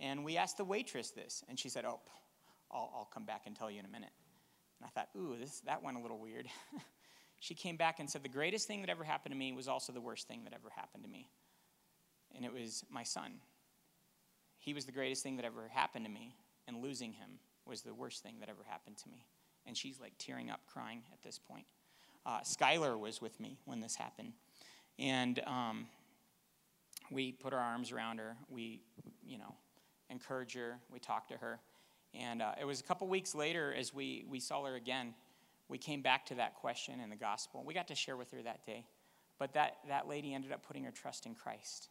[0.00, 2.00] and we asked the waitress this, and she said, Oh,
[2.70, 4.10] I'll, I'll come back and tell you in a minute.
[4.80, 6.46] And I thought, Ooh, this, that went a little weird.
[7.40, 9.92] she came back and said, The greatest thing that ever happened to me was also
[9.92, 11.28] the worst thing that ever happened to me.
[12.34, 13.34] And it was my son.
[14.58, 16.34] He was the greatest thing that ever happened to me,
[16.66, 19.24] and losing him was the worst thing that ever happened to me.
[19.66, 21.66] And she's like tearing up, crying at this point.
[22.26, 24.32] Uh, Skylar was with me when this happened.
[24.98, 25.86] And um,
[27.10, 28.36] we put our arms around her.
[28.48, 28.80] We,
[29.24, 29.54] you know,
[30.10, 30.78] encourage her.
[30.90, 31.60] We talk to her.
[32.14, 35.14] And uh, it was a couple weeks later, as we, we saw her again,
[35.68, 37.62] we came back to that question in the gospel.
[37.64, 38.86] We got to share with her that day.
[39.38, 41.90] But that, that lady ended up putting her trust in Christ.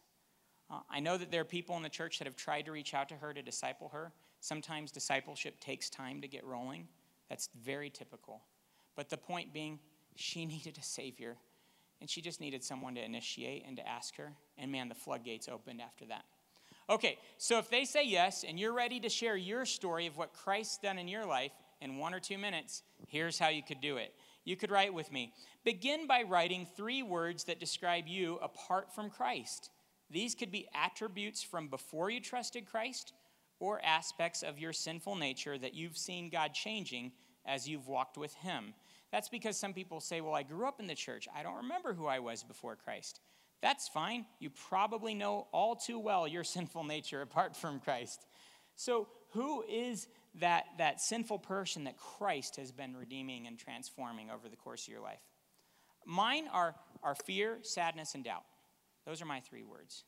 [0.70, 2.92] Uh, I know that there are people in the church that have tried to reach
[2.92, 4.12] out to her to disciple her.
[4.40, 6.88] Sometimes discipleship takes time to get rolling.
[7.28, 8.42] That's very typical.
[8.96, 9.78] But the point being,
[10.14, 11.36] she needed a Savior,
[12.00, 14.32] and she just needed someone to initiate and to ask her.
[14.58, 16.24] And man, the floodgates opened after that.
[16.90, 20.32] Okay, so if they say yes and you're ready to share your story of what
[20.32, 23.96] Christ's done in your life in one or two minutes, here's how you could do
[23.96, 24.14] it.
[24.44, 25.32] You could write with me.
[25.64, 29.70] Begin by writing three words that describe you apart from Christ.
[30.10, 33.12] These could be attributes from before you trusted Christ
[33.60, 37.12] or aspects of your sinful nature that you've seen God changing
[37.44, 38.74] as you've walked with Him.
[39.12, 41.28] That's because some people say, Well, I grew up in the church.
[41.34, 43.20] I don't remember who I was before Christ.
[43.60, 44.26] That's fine.
[44.38, 48.26] You probably know all too well your sinful nature apart from Christ.
[48.76, 54.48] So, who is that, that sinful person that Christ has been redeeming and transforming over
[54.48, 55.20] the course of your life?
[56.04, 58.44] Mine are, are fear, sadness, and doubt.
[59.06, 60.04] Those are my three words.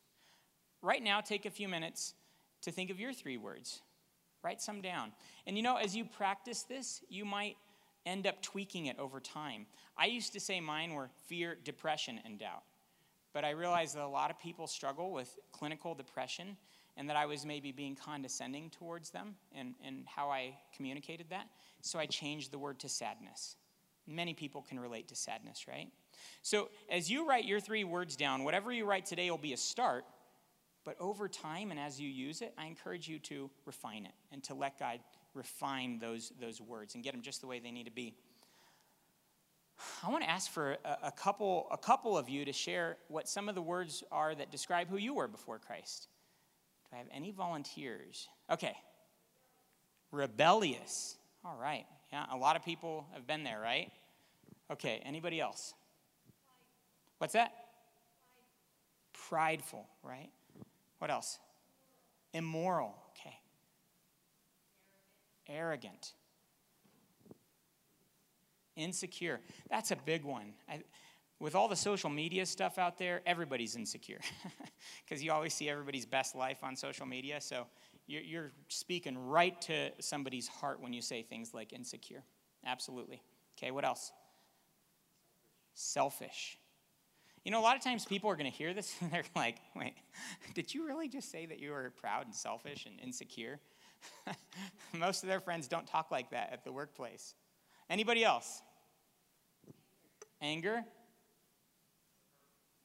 [0.81, 2.13] Right now, take a few minutes
[2.63, 3.81] to think of your three words.
[4.43, 5.11] Write some down.
[5.45, 7.57] And you know, as you practice this, you might
[8.05, 9.67] end up tweaking it over time.
[9.97, 12.63] I used to say mine were fear, depression, and doubt.
[13.33, 16.57] But I realized that a lot of people struggle with clinical depression
[16.97, 21.47] and that I was maybe being condescending towards them and, and how I communicated that.
[21.81, 23.55] So I changed the word to sadness.
[24.07, 25.89] Many people can relate to sadness, right?
[26.41, 29.57] So as you write your three words down, whatever you write today will be a
[29.57, 30.03] start,
[30.83, 34.43] but over time and as you use it, I encourage you to refine it and
[34.45, 34.99] to let God
[35.33, 38.15] refine those, those words and get them just the way they need to be.
[40.03, 43.27] I want to ask for a, a, couple, a couple of you to share what
[43.27, 46.07] some of the words are that describe who you were before Christ.
[46.91, 48.27] Do I have any volunteers?
[48.51, 48.75] Okay.
[50.11, 51.15] Rebellious.
[51.45, 51.85] All right.
[52.11, 53.89] Yeah, a lot of people have been there, right?
[54.69, 55.73] Okay, anybody else?
[57.17, 57.53] What's that?
[59.29, 60.29] Prideful, right?
[60.99, 61.39] What else?
[62.33, 62.95] Immoral.
[63.11, 63.35] Okay.
[65.47, 66.13] Arrogant.
[68.75, 69.39] Insecure.
[69.69, 70.53] That's a big one.
[70.69, 70.81] I,
[71.41, 74.19] with all the social media stuff out there, everybody's insecure
[75.03, 77.41] because you always see everybody's best life on social media.
[77.41, 77.65] So
[78.05, 82.23] you're, you're, speaking right to somebody's heart when you say things like insecure.
[82.63, 83.23] Absolutely.
[83.57, 84.11] Okay, what else?
[85.73, 86.59] Selfish.
[87.43, 89.57] You know, a lot of times people are going to hear this and they're like,
[89.75, 89.95] wait,
[90.53, 93.59] did you really just say that you were proud and selfish and insecure?
[94.93, 97.33] Most of their friends don't talk like that at the workplace.
[97.89, 98.61] Anybody else?
[100.39, 100.83] Anger?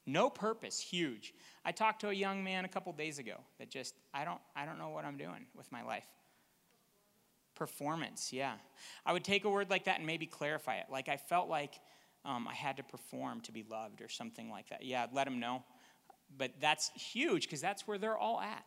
[0.07, 1.35] No purpose, huge.
[1.65, 4.65] I talked to a young man a couple days ago that just, I don't, I
[4.65, 6.07] don't know what I'm doing with my life.
[7.57, 8.55] Performance, yeah.
[9.05, 10.87] I would take a word like that and maybe clarify it.
[10.91, 11.81] Like I felt like
[12.25, 14.85] um, I had to perform to be loved or something like that.
[14.85, 15.65] Yeah, let them know.
[16.39, 18.65] But that's huge because that's where they're all at.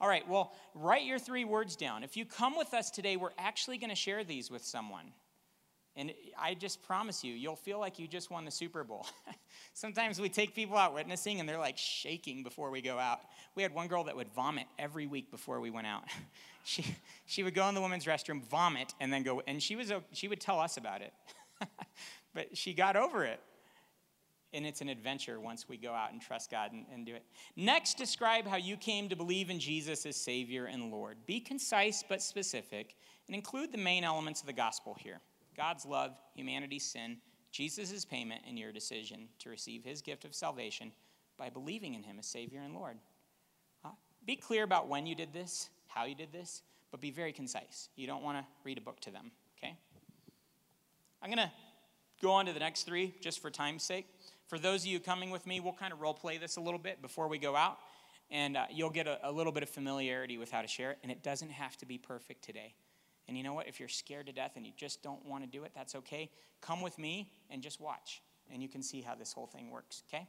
[0.00, 2.02] All right, well, write your three words down.
[2.02, 5.12] If you come with us today, we're actually going to share these with someone.
[5.94, 9.06] And I just promise you, you'll feel like you just won the Super Bowl.
[9.74, 13.20] Sometimes we take people out witnessing and they're like shaking before we go out.
[13.54, 16.04] We had one girl that would vomit every week before we went out.
[16.64, 16.84] she,
[17.26, 20.28] she would go in the women's restroom, vomit, and then go, and she, was, she
[20.28, 21.12] would tell us about it.
[22.34, 23.40] but she got over it.
[24.54, 27.24] And it's an adventure once we go out and trust God and, and do it.
[27.56, 31.16] Next, describe how you came to believe in Jesus as Savior and Lord.
[31.26, 35.20] Be concise but specific and include the main elements of the gospel here
[35.56, 37.18] God's love, humanity's sin,
[37.50, 40.92] Jesus' payment, and your decision to receive his gift of salvation
[41.36, 42.96] by believing in him as Savior and Lord.
[43.84, 43.90] Uh,
[44.26, 47.88] be clear about when you did this, how you did this, but be very concise.
[47.96, 49.76] You don't want to read a book to them, okay?
[51.22, 51.52] I'm going to
[52.20, 54.06] go on to the next three just for time's sake.
[54.46, 56.78] For those of you coming with me, we'll kind of role play this a little
[56.78, 57.78] bit before we go out,
[58.30, 60.98] and uh, you'll get a, a little bit of familiarity with how to share it.
[61.02, 62.74] And it doesn't have to be perfect today.
[63.28, 63.68] And you know what?
[63.68, 66.30] If you're scared to death and you just don't want to do it, that's okay.
[66.60, 70.02] Come with me and just watch, and you can see how this whole thing works,
[70.08, 70.26] okay?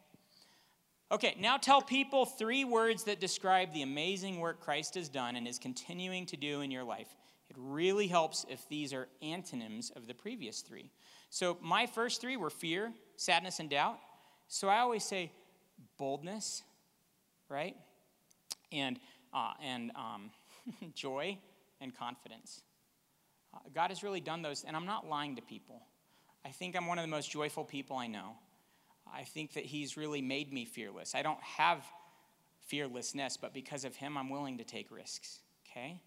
[1.11, 5.47] Okay, now tell people three words that describe the amazing work Christ has done and
[5.47, 7.07] is continuing to do in your life.
[7.49, 10.89] It really helps if these are antonyms of the previous three.
[11.29, 13.99] So, my first three were fear, sadness, and doubt.
[14.47, 15.31] So, I always say
[15.97, 16.63] boldness,
[17.49, 17.75] right?
[18.71, 18.99] And,
[19.33, 20.31] uh, and um,
[20.95, 21.37] joy
[21.79, 22.61] and confidence.
[23.73, 25.81] God has really done those, and I'm not lying to people.
[26.45, 28.35] I think I'm one of the most joyful people I know.
[29.11, 31.15] I think that He's really made me fearless.
[31.15, 31.83] I don't have
[32.67, 35.39] fearlessness, but because of Him, I'm willing to take risks,
[35.69, 36.01] okay?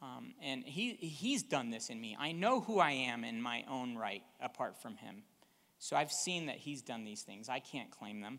[0.00, 2.16] Um, and he, He's done this in me.
[2.18, 5.22] I know who I am in my own right apart from Him.
[5.78, 7.48] So I've seen that He's done these things.
[7.48, 8.38] I can't claim them,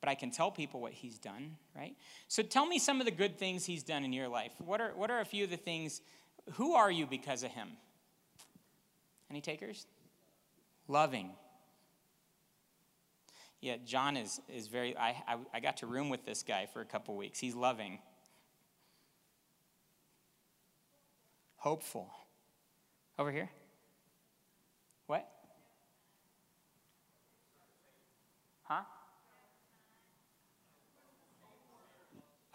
[0.00, 1.96] but I can tell people what He's done, right?
[2.28, 4.52] So tell me some of the good things He's done in your life.
[4.58, 6.00] What are, what are a few of the things?
[6.54, 7.68] Who are you because of Him?
[9.30, 9.86] Any takers?
[10.88, 11.30] Loving.
[13.60, 16.80] Yeah, John is, is very, I, I, I got to room with this guy for
[16.80, 17.38] a couple weeks.
[17.38, 17.98] He's loving,
[21.56, 22.10] hopeful.
[23.18, 23.50] Over here?
[25.06, 25.26] What?
[28.62, 28.82] Huh?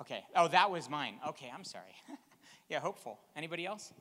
[0.02, 0.24] Okay.
[0.36, 1.16] Oh, that was mine.
[1.30, 1.96] Okay, I'm sorry.
[2.72, 3.20] yeah, hopeful.
[3.36, 3.94] Anybody else?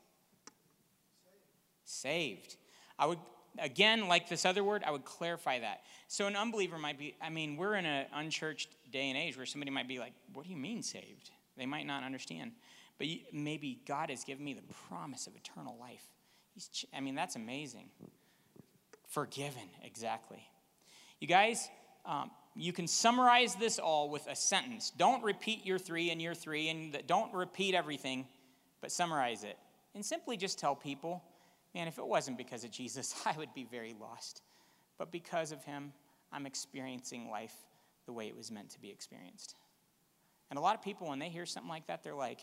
[1.84, 2.56] Saved.
[2.98, 3.18] I would
[3.58, 5.82] again, like this other word, I would clarify that.
[6.08, 9.46] So an unbeliever might be, I mean, we're in an unchurched day and age where
[9.46, 11.30] somebody might be like, what do you mean saved?
[11.56, 12.52] They might not understand.
[12.98, 16.04] But maybe God has given me the promise of eternal life.
[16.54, 17.90] He's, I mean, that's amazing.
[19.08, 20.42] Forgiven, exactly.
[21.18, 21.68] You guys,
[22.06, 24.90] um, you can summarize this all with a sentence.
[24.90, 28.26] Don't repeat your three and your three, and don't repeat everything,
[28.80, 29.58] but summarize it.
[29.94, 31.22] And simply just tell people
[31.74, 34.42] Man, if it wasn't because of Jesus, I would be very lost.
[34.98, 35.92] But because of him,
[36.32, 37.54] I'm experiencing life
[38.06, 39.54] the way it was meant to be experienced.
[40.50, 42.40] And a lot of people, when they hear something like that, they're like,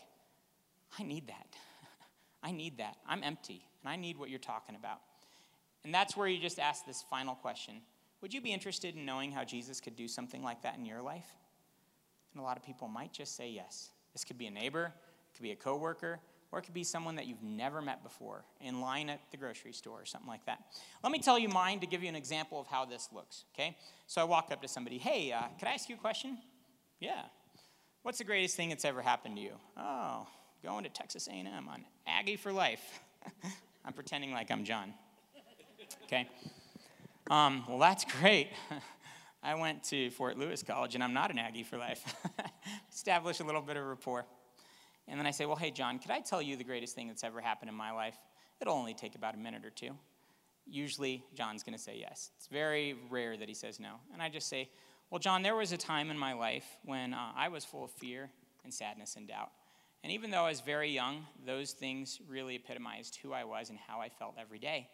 [0.98, 1.46] I need that.
[2.42, 2.96] I need that.
[3.06, 5.00] I'm empty, and I need what you're talking about.
[5.84, 7.82] And that's where you just ask this final question
[8.22, 11.02] Would you be interested in knowing how Jesus could do something like that in your
[11.02, 11.28] life?
[12.32, 13.90] And a lot of people might just say yes.
[14.14, 14.92] This could be a neighbor,
[15.38, 16.18] could be a coworker,
[16.50, 19.72] or it could be someone that you've never met before in line at the grocery
[19.72, 20.58] store or something like that.
[21.04, 23.76] Let me tell you mine to give you an example of how this looks, okay?
[24.08, 26.38] So I walk up to somebody, hey, uh, could I ask you a question?
[26.98, 27.22] Yeah.
[28.02, 29.52] What's the greatest thing that's ever happened to you?
[29.76, 30.26] Oh,
[30.64, 33.00] going to Texas A&M on Aggie for life.
[33.84, 34.92] I'm pretending like I'm John.
[36.04, 36.28] Okay?
[37.30, 38.48] Um, well, that's great.
[39.42, 42.14] I went to Fort Lewis College and I'm not an Aggie for life.
[42.92, 44.26] Establish a little bit of rapport.
[45.08, 47.24] And then I say, Well, hey, John, could I tell you the greatest thing that's
[47.24, 48.16] ever happened in my life?
[48.60, 49.90] It'll only take about a minute or two.
[50.66, 52.30] Usually, John's going to say yes.
[52.36, 53.94] It's very rare that he says no.
[54.12, 54.68] And I just say,
[55.10, 57.90] Well, John, there was a time in my life when uh, I was full of
[57.92, 58.30] fear
[58.64, 59.50] and sadness and doubt.
[60.04, 63.78] And even though I was very young, those things really epitomized who I was and
[63.78, 64.88] how I felt every day.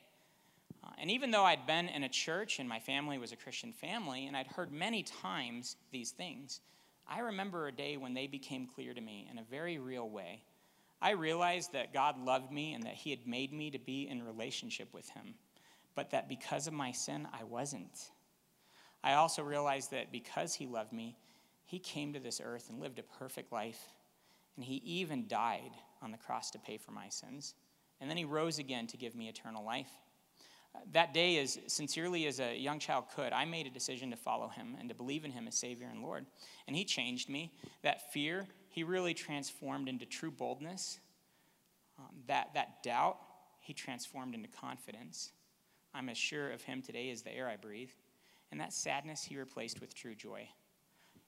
[0.82, 3.72] Uh, and even though I'd been in a church and my family was a Christian
[3.72, 6.60] family, and I'd heard many times these things,
[7.08, 10.42] I remember a day when they became clear to me in a very real way.
[11.02, 14.22] I realized that God loved me and that He had made me to be in
[14.22, 15.34] relationship with Him,
[15.94, 18.10] but that because of my sin, I wasn't.
[19.02, 21.16] I also realized that because He loved me,
[21.66, 23.92] He came to this earth and lived a perfect life,
[24.56, 27.54] and He even died on the cross to pay for my sins.
[28.00, 29.90] And then He rose again to give me eternal life
[30.92, 34.48] that day, as sincerely as a young child could, I made a decision to follow
[34.48, 36.26] him and to believe in him as Savior and Lord.
[36.66, 37.52] And he changed me.
[37.82, 40.98] That fear, he really transformed into true boldness.
[41.98, 43.18] Um, that, that doubt,
[43.60, 45.32] he transformed into confidence.
[45.94, 47.90] I'm as sure of him today as the air I breathe.
[48.50, 50.48] And that sadness, he replaced with true joy.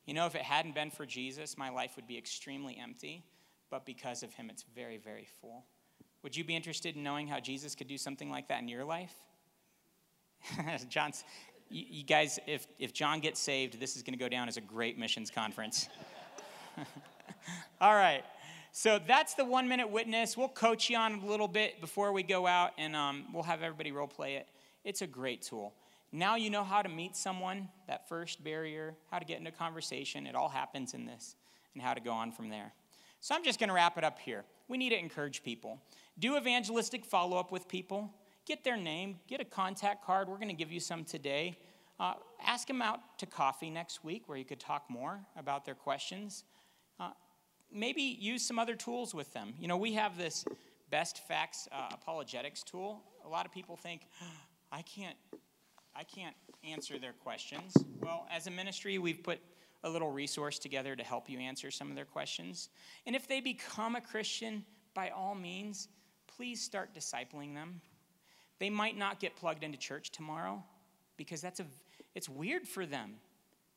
[0.06, 3.24] You know, if it hadn't been for Jesus, my life would be extremely empty,
[3.70, 5.64] but because of him, it's very, very full.
[6.22, 8.84] Would you be interested in knowing how Jesus could do something like that in your
[8.84, 9.14] life?
[10.88, 11.24] John's,
[11.70, 14.56] you, you guys, if, if John gets saved, this is going to go down as
[14.56, 15.88] a great missions conference.
[17.80, 18.22] All right.
[18.72, 20.36] So that's the one minute witness.
[20.36, 23.62] We'll coach you on a little bit before we go out, and um, we'll have
[23.62, 24.48] everybody role play it.
[24.84, 25.72] It's a great tool.
[26.12, 30.26] Now you know how to meet someone, that first barrier, how to get into conversation.
[30.26, 31.36] It all happens in this,
[31.74, 32.72] and how to go on from there.
[33.20, 34.44] So I'm just going to wrap it up here.
[34.68, 35.80] We need to encourage people.
[36.18, 38.12] Do evangelistic follow up with people
[38.46, 40.28] get their name, get a contact card.
[40.28, 41.58] We're going to give you some today.
[41.98, 45.74] uh, ask them out to coffee next week where you could talk more about their
[45.74, 46.44] questions.
[47.00, 47.10] Uh,
[47.72, 49.54] maybe use some other tools with them.
[49.58, 50.44] You know, we have this
[50.90, 53.02] best facts uh, apologetics tool.
[53.24, 54.02] A lot of people think,
[54.70, 55.16] I can't,
[55.94, 57.74] I can't answer their questions.
[58.00, 59.40] Well, as a ministry, we've put
[59.84, 62.68] a little resource together to help you answer some of their questions.
[63.06, 65.88] And if they become a Christian, by all means,
[66.26, 67.80] please start discipling them.
[68.58, 70.62] They might not get plugged into church tomorrow
[71.16, 71.66] because that's a
[72.14, 73.16] it's weird for them.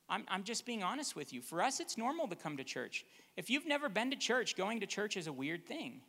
[0.10, 1.42] I'm, I'm just being honest with you.
[1.42, 3.06] For us, it's normal to come to church.
[3.38, 6.02] If you've never been to church, going to church is a weird thing.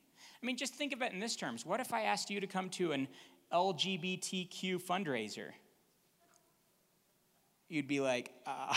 [0.43, 1.67] I mean, just think of it in this terms.
[1.67, 3.09] What if I asked you to come to an
[3.53, 5.51] LGBTQ fundraiser?
[7.69, 8.75] You'd be like, uh,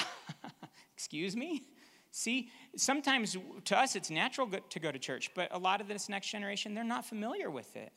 [0.94, 1.68] excuse me?
[2.12, 6.10] See, sometimes to us it's natural to go to church, but a lot of this
[6.10, 7.92] next generation, they're not familiar with it.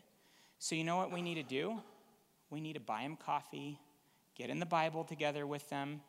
[0.58, 1.80] So, you know what we need to do?
[2.50, 3.78] We need to buy them coffee,
[4.36, 6.00] get in the Bible together with them,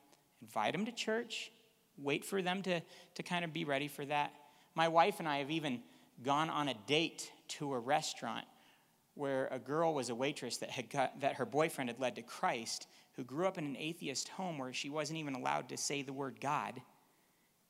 [0.41, 1.52] invite them to church,
[1.98, 2.82] wait for them to,
[3.16, 4.34] to kind of be ready for that.
[4.76, 5.82] My wife and I have even
[6.24, 8.45] gone on a date to a restaurant
[9.16, 12.22] where a girl was a waitress that, had got, that her boyfriend had led to
[12.22, 16.04] Christ, who grew up in an atheist home where she wasn't even allowed to say
[16.04, 16.80] the word God.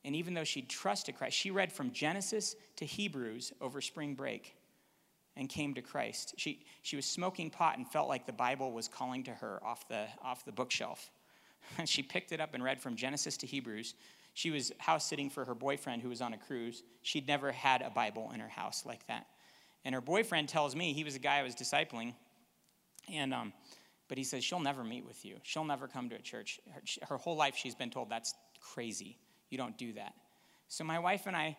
[0.04, 4.57] And even though she trusted Christ, she read from Genesis to Hebrews over spring break
[5.38, 6.34] and came to Christ.
[6.38, 9.88] She, she was smoking pot and felt like the Bible was calling to her off
[9.88, 11.12] the, off the bookshelf.
[11.78, 13.94] And she picked it up and read from Genesis to Hebrews.
[14.34, 16.84] She was house sitting for her boyfriend who was on a cruise.
[17.02, 19.28] She'd never had a Bible in her house like that.
[19.86, 22.14] And her boyfriend tells me, he was a guy I was discipling,
[23.12, 23.54] and um,
[24.10, 25.38] but he says, she'll never meet with you.
[25.44, 26.60] She'll never come to a church.
[26.72, 29.18] Her, her whole life she's been told that's crazy.
[29.50, 30.14] You don't do that.
[30.68, 31.58] So my wife and I,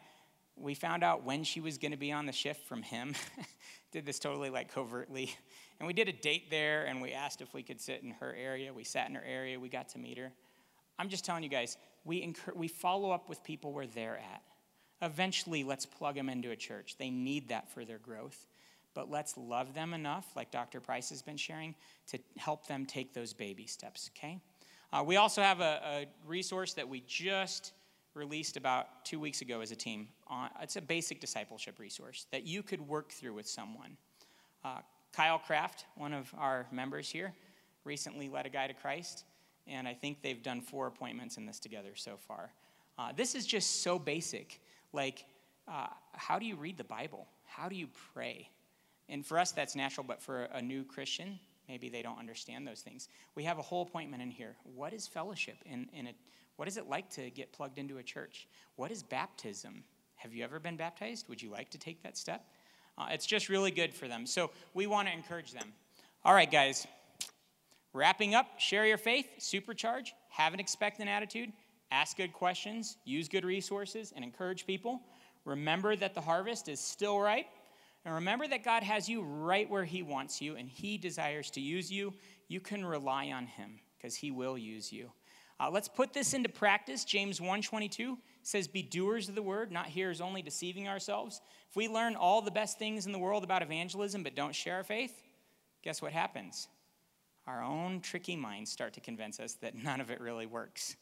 [0.61, 3.15] we found out when she was going to be on the shift from him.
[3.93, 5.35] did this totally like covertly.
[5.79, 8.35] And we did a date there and we asked if we could sit in her
[8.35, 8.73] area.
[8.73, 9.59] We sat in her area.
[9.59, 10.33] We got to meet her.
[10.99, 14.43] I'm just telling you guys, we, incur- we follow up with people where they're at.
[15.01, 16.97] Eventually, let's plug them into a church.
[16.99, 18.47] They need that for their growth.
[18.95, 20.81] But let's love them enough, like Dr.
[20.81, 21.77] Price has been sharing,
[22.09, 24.41] to help them take those baby steps, okay?
[24.93, 27.73] Uh, we also have a, a resource that we just
[28.19, 30.09] released about two weeks ago as a team.
[30.61, 33.97] It's a basic discipleship resource that you could work through with someone.
[34.65, 34.81] Uh,
[35.13, 37.33] Kyle Kraft, one of our members here,
[37.85, 39.25] recently led a guy to Christ,
[39.67, 42.51] and I think they've done four appointments in this together so far.
[42.99, 44.61] Uh, this is just so basic.
[44.93, 45.25] Like,
[45.67, 47.27] uh, how do you read the Bible?
[47.47, 48.51] How do you pray?
[49.09, 51.39] And for us, that's natural, but for a new Christian,
[51.69, 53.09] maybe they don't understand those things.
[53.35, 54.57] We have a whole appointment in here.
[54.75, 56.15] What is fellowship in, in a
[56.59, 58.49] what is it like to get plugged into a church?
[58.75, 59.85] What is baptism?
[60.17, 61.29] Have you ever been baptized?
[61.29, 62.45] Would you like to take that step?
[62.99, 64.27] Uh, it's just really good for them.
[64.27, 65.73] So we want to encourage them.
[66.25, 66.85] All right, guys.
[67.93, 71.53] Wrapping up, share your faith, supercharge, have an expectant attitude,
[71.93, 75.01] ask good questions, use good resources, and encourage people.
[75.45, 77.47] Remember that the harvest is still ripe.
[78.05, 81.61] And remember that God has you right where He wants you, and He desires to
[81.61, 82.15] use you.
[82.49, 85.13] You can rely on Him because He will use you.
[85.61, 87.05] Uh, let's put this into practice.
[87.05, 91.89] James 1:22 says, "Be doers of the word, not hearers only, deceiving ourselves." If we
[91.89, 95.23] learn all the best things in the world about evangelism but don't share our faith,
[95.83, 96.69] guess what happens?
[97.47, 100.97] Our own tricky minds start to convince us that none of it really works,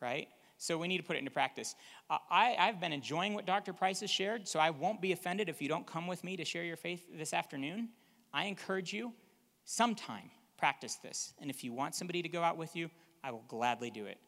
[0.00, 0.28] right?
[0.58, 1.74] So we need to put it into practice.
[2.10, 3.72] Uh, I, I've been enjoying what Dr.
[3.72, 6.44] Price has shared, so I won't be offended if you don't come with me to
[6.44, 7.90] share your faith this afternoon.
[8.32, 9.14] I encourage you,
[9.64, 11.34] sometime practice this.
[11.40, 12.90] And if you want somebody to go out with you,
[13.24, 14.18] I will gladly do it.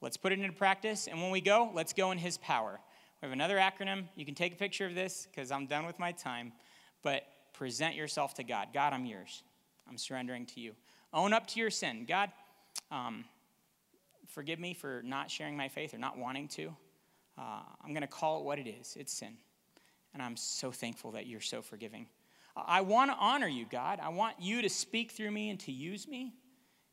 [0.00, 2.78] Let's put it into practice, and when we go, let's go in His power.
[3.20, 4.04] We have another acronym.
[4.14, 6.52] You can take a picture of this because I'm done with my time,
[7.02, 8.68] but present yourself to God.
[8.72, 9.42] God, I'm yours.
[9.88, 10.74] I'm surrendering to you.
[11.12, 12.04] Own up to your sin.
[12.06, 12.30] God,
[12.90, 13.24] um,
[14.28, 16.68] forgive me for not sharing my faith or not wanting to.
[17.38, 19.36] Uh, I'm going to call it what it is it's sin.
[20.14, 22.06] And I'm so thankful that you're so forgiving.
[22.56, 24.00] I want to honor you, God.
[24.02, 26.32] I want you to speak through me and to use me.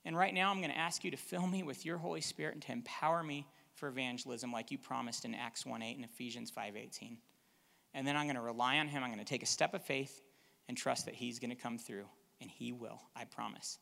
[0.05, 2.55] And right now, I'm going to ask you to fill me with your Holy Spirit
[2.55, 6.49] and to empower me for evangelism like you promised in Acts 1 8 and Ephesians
[6.49, 7.17] 5 18.
[7.93, 9.03] And then I'm going to rely on Him.
[9.03, 10.21] I'm going to take a step of faith
[10.67, 12.05] and trust that He's going to come through.
[12.41, 13.79] And He will, I promise.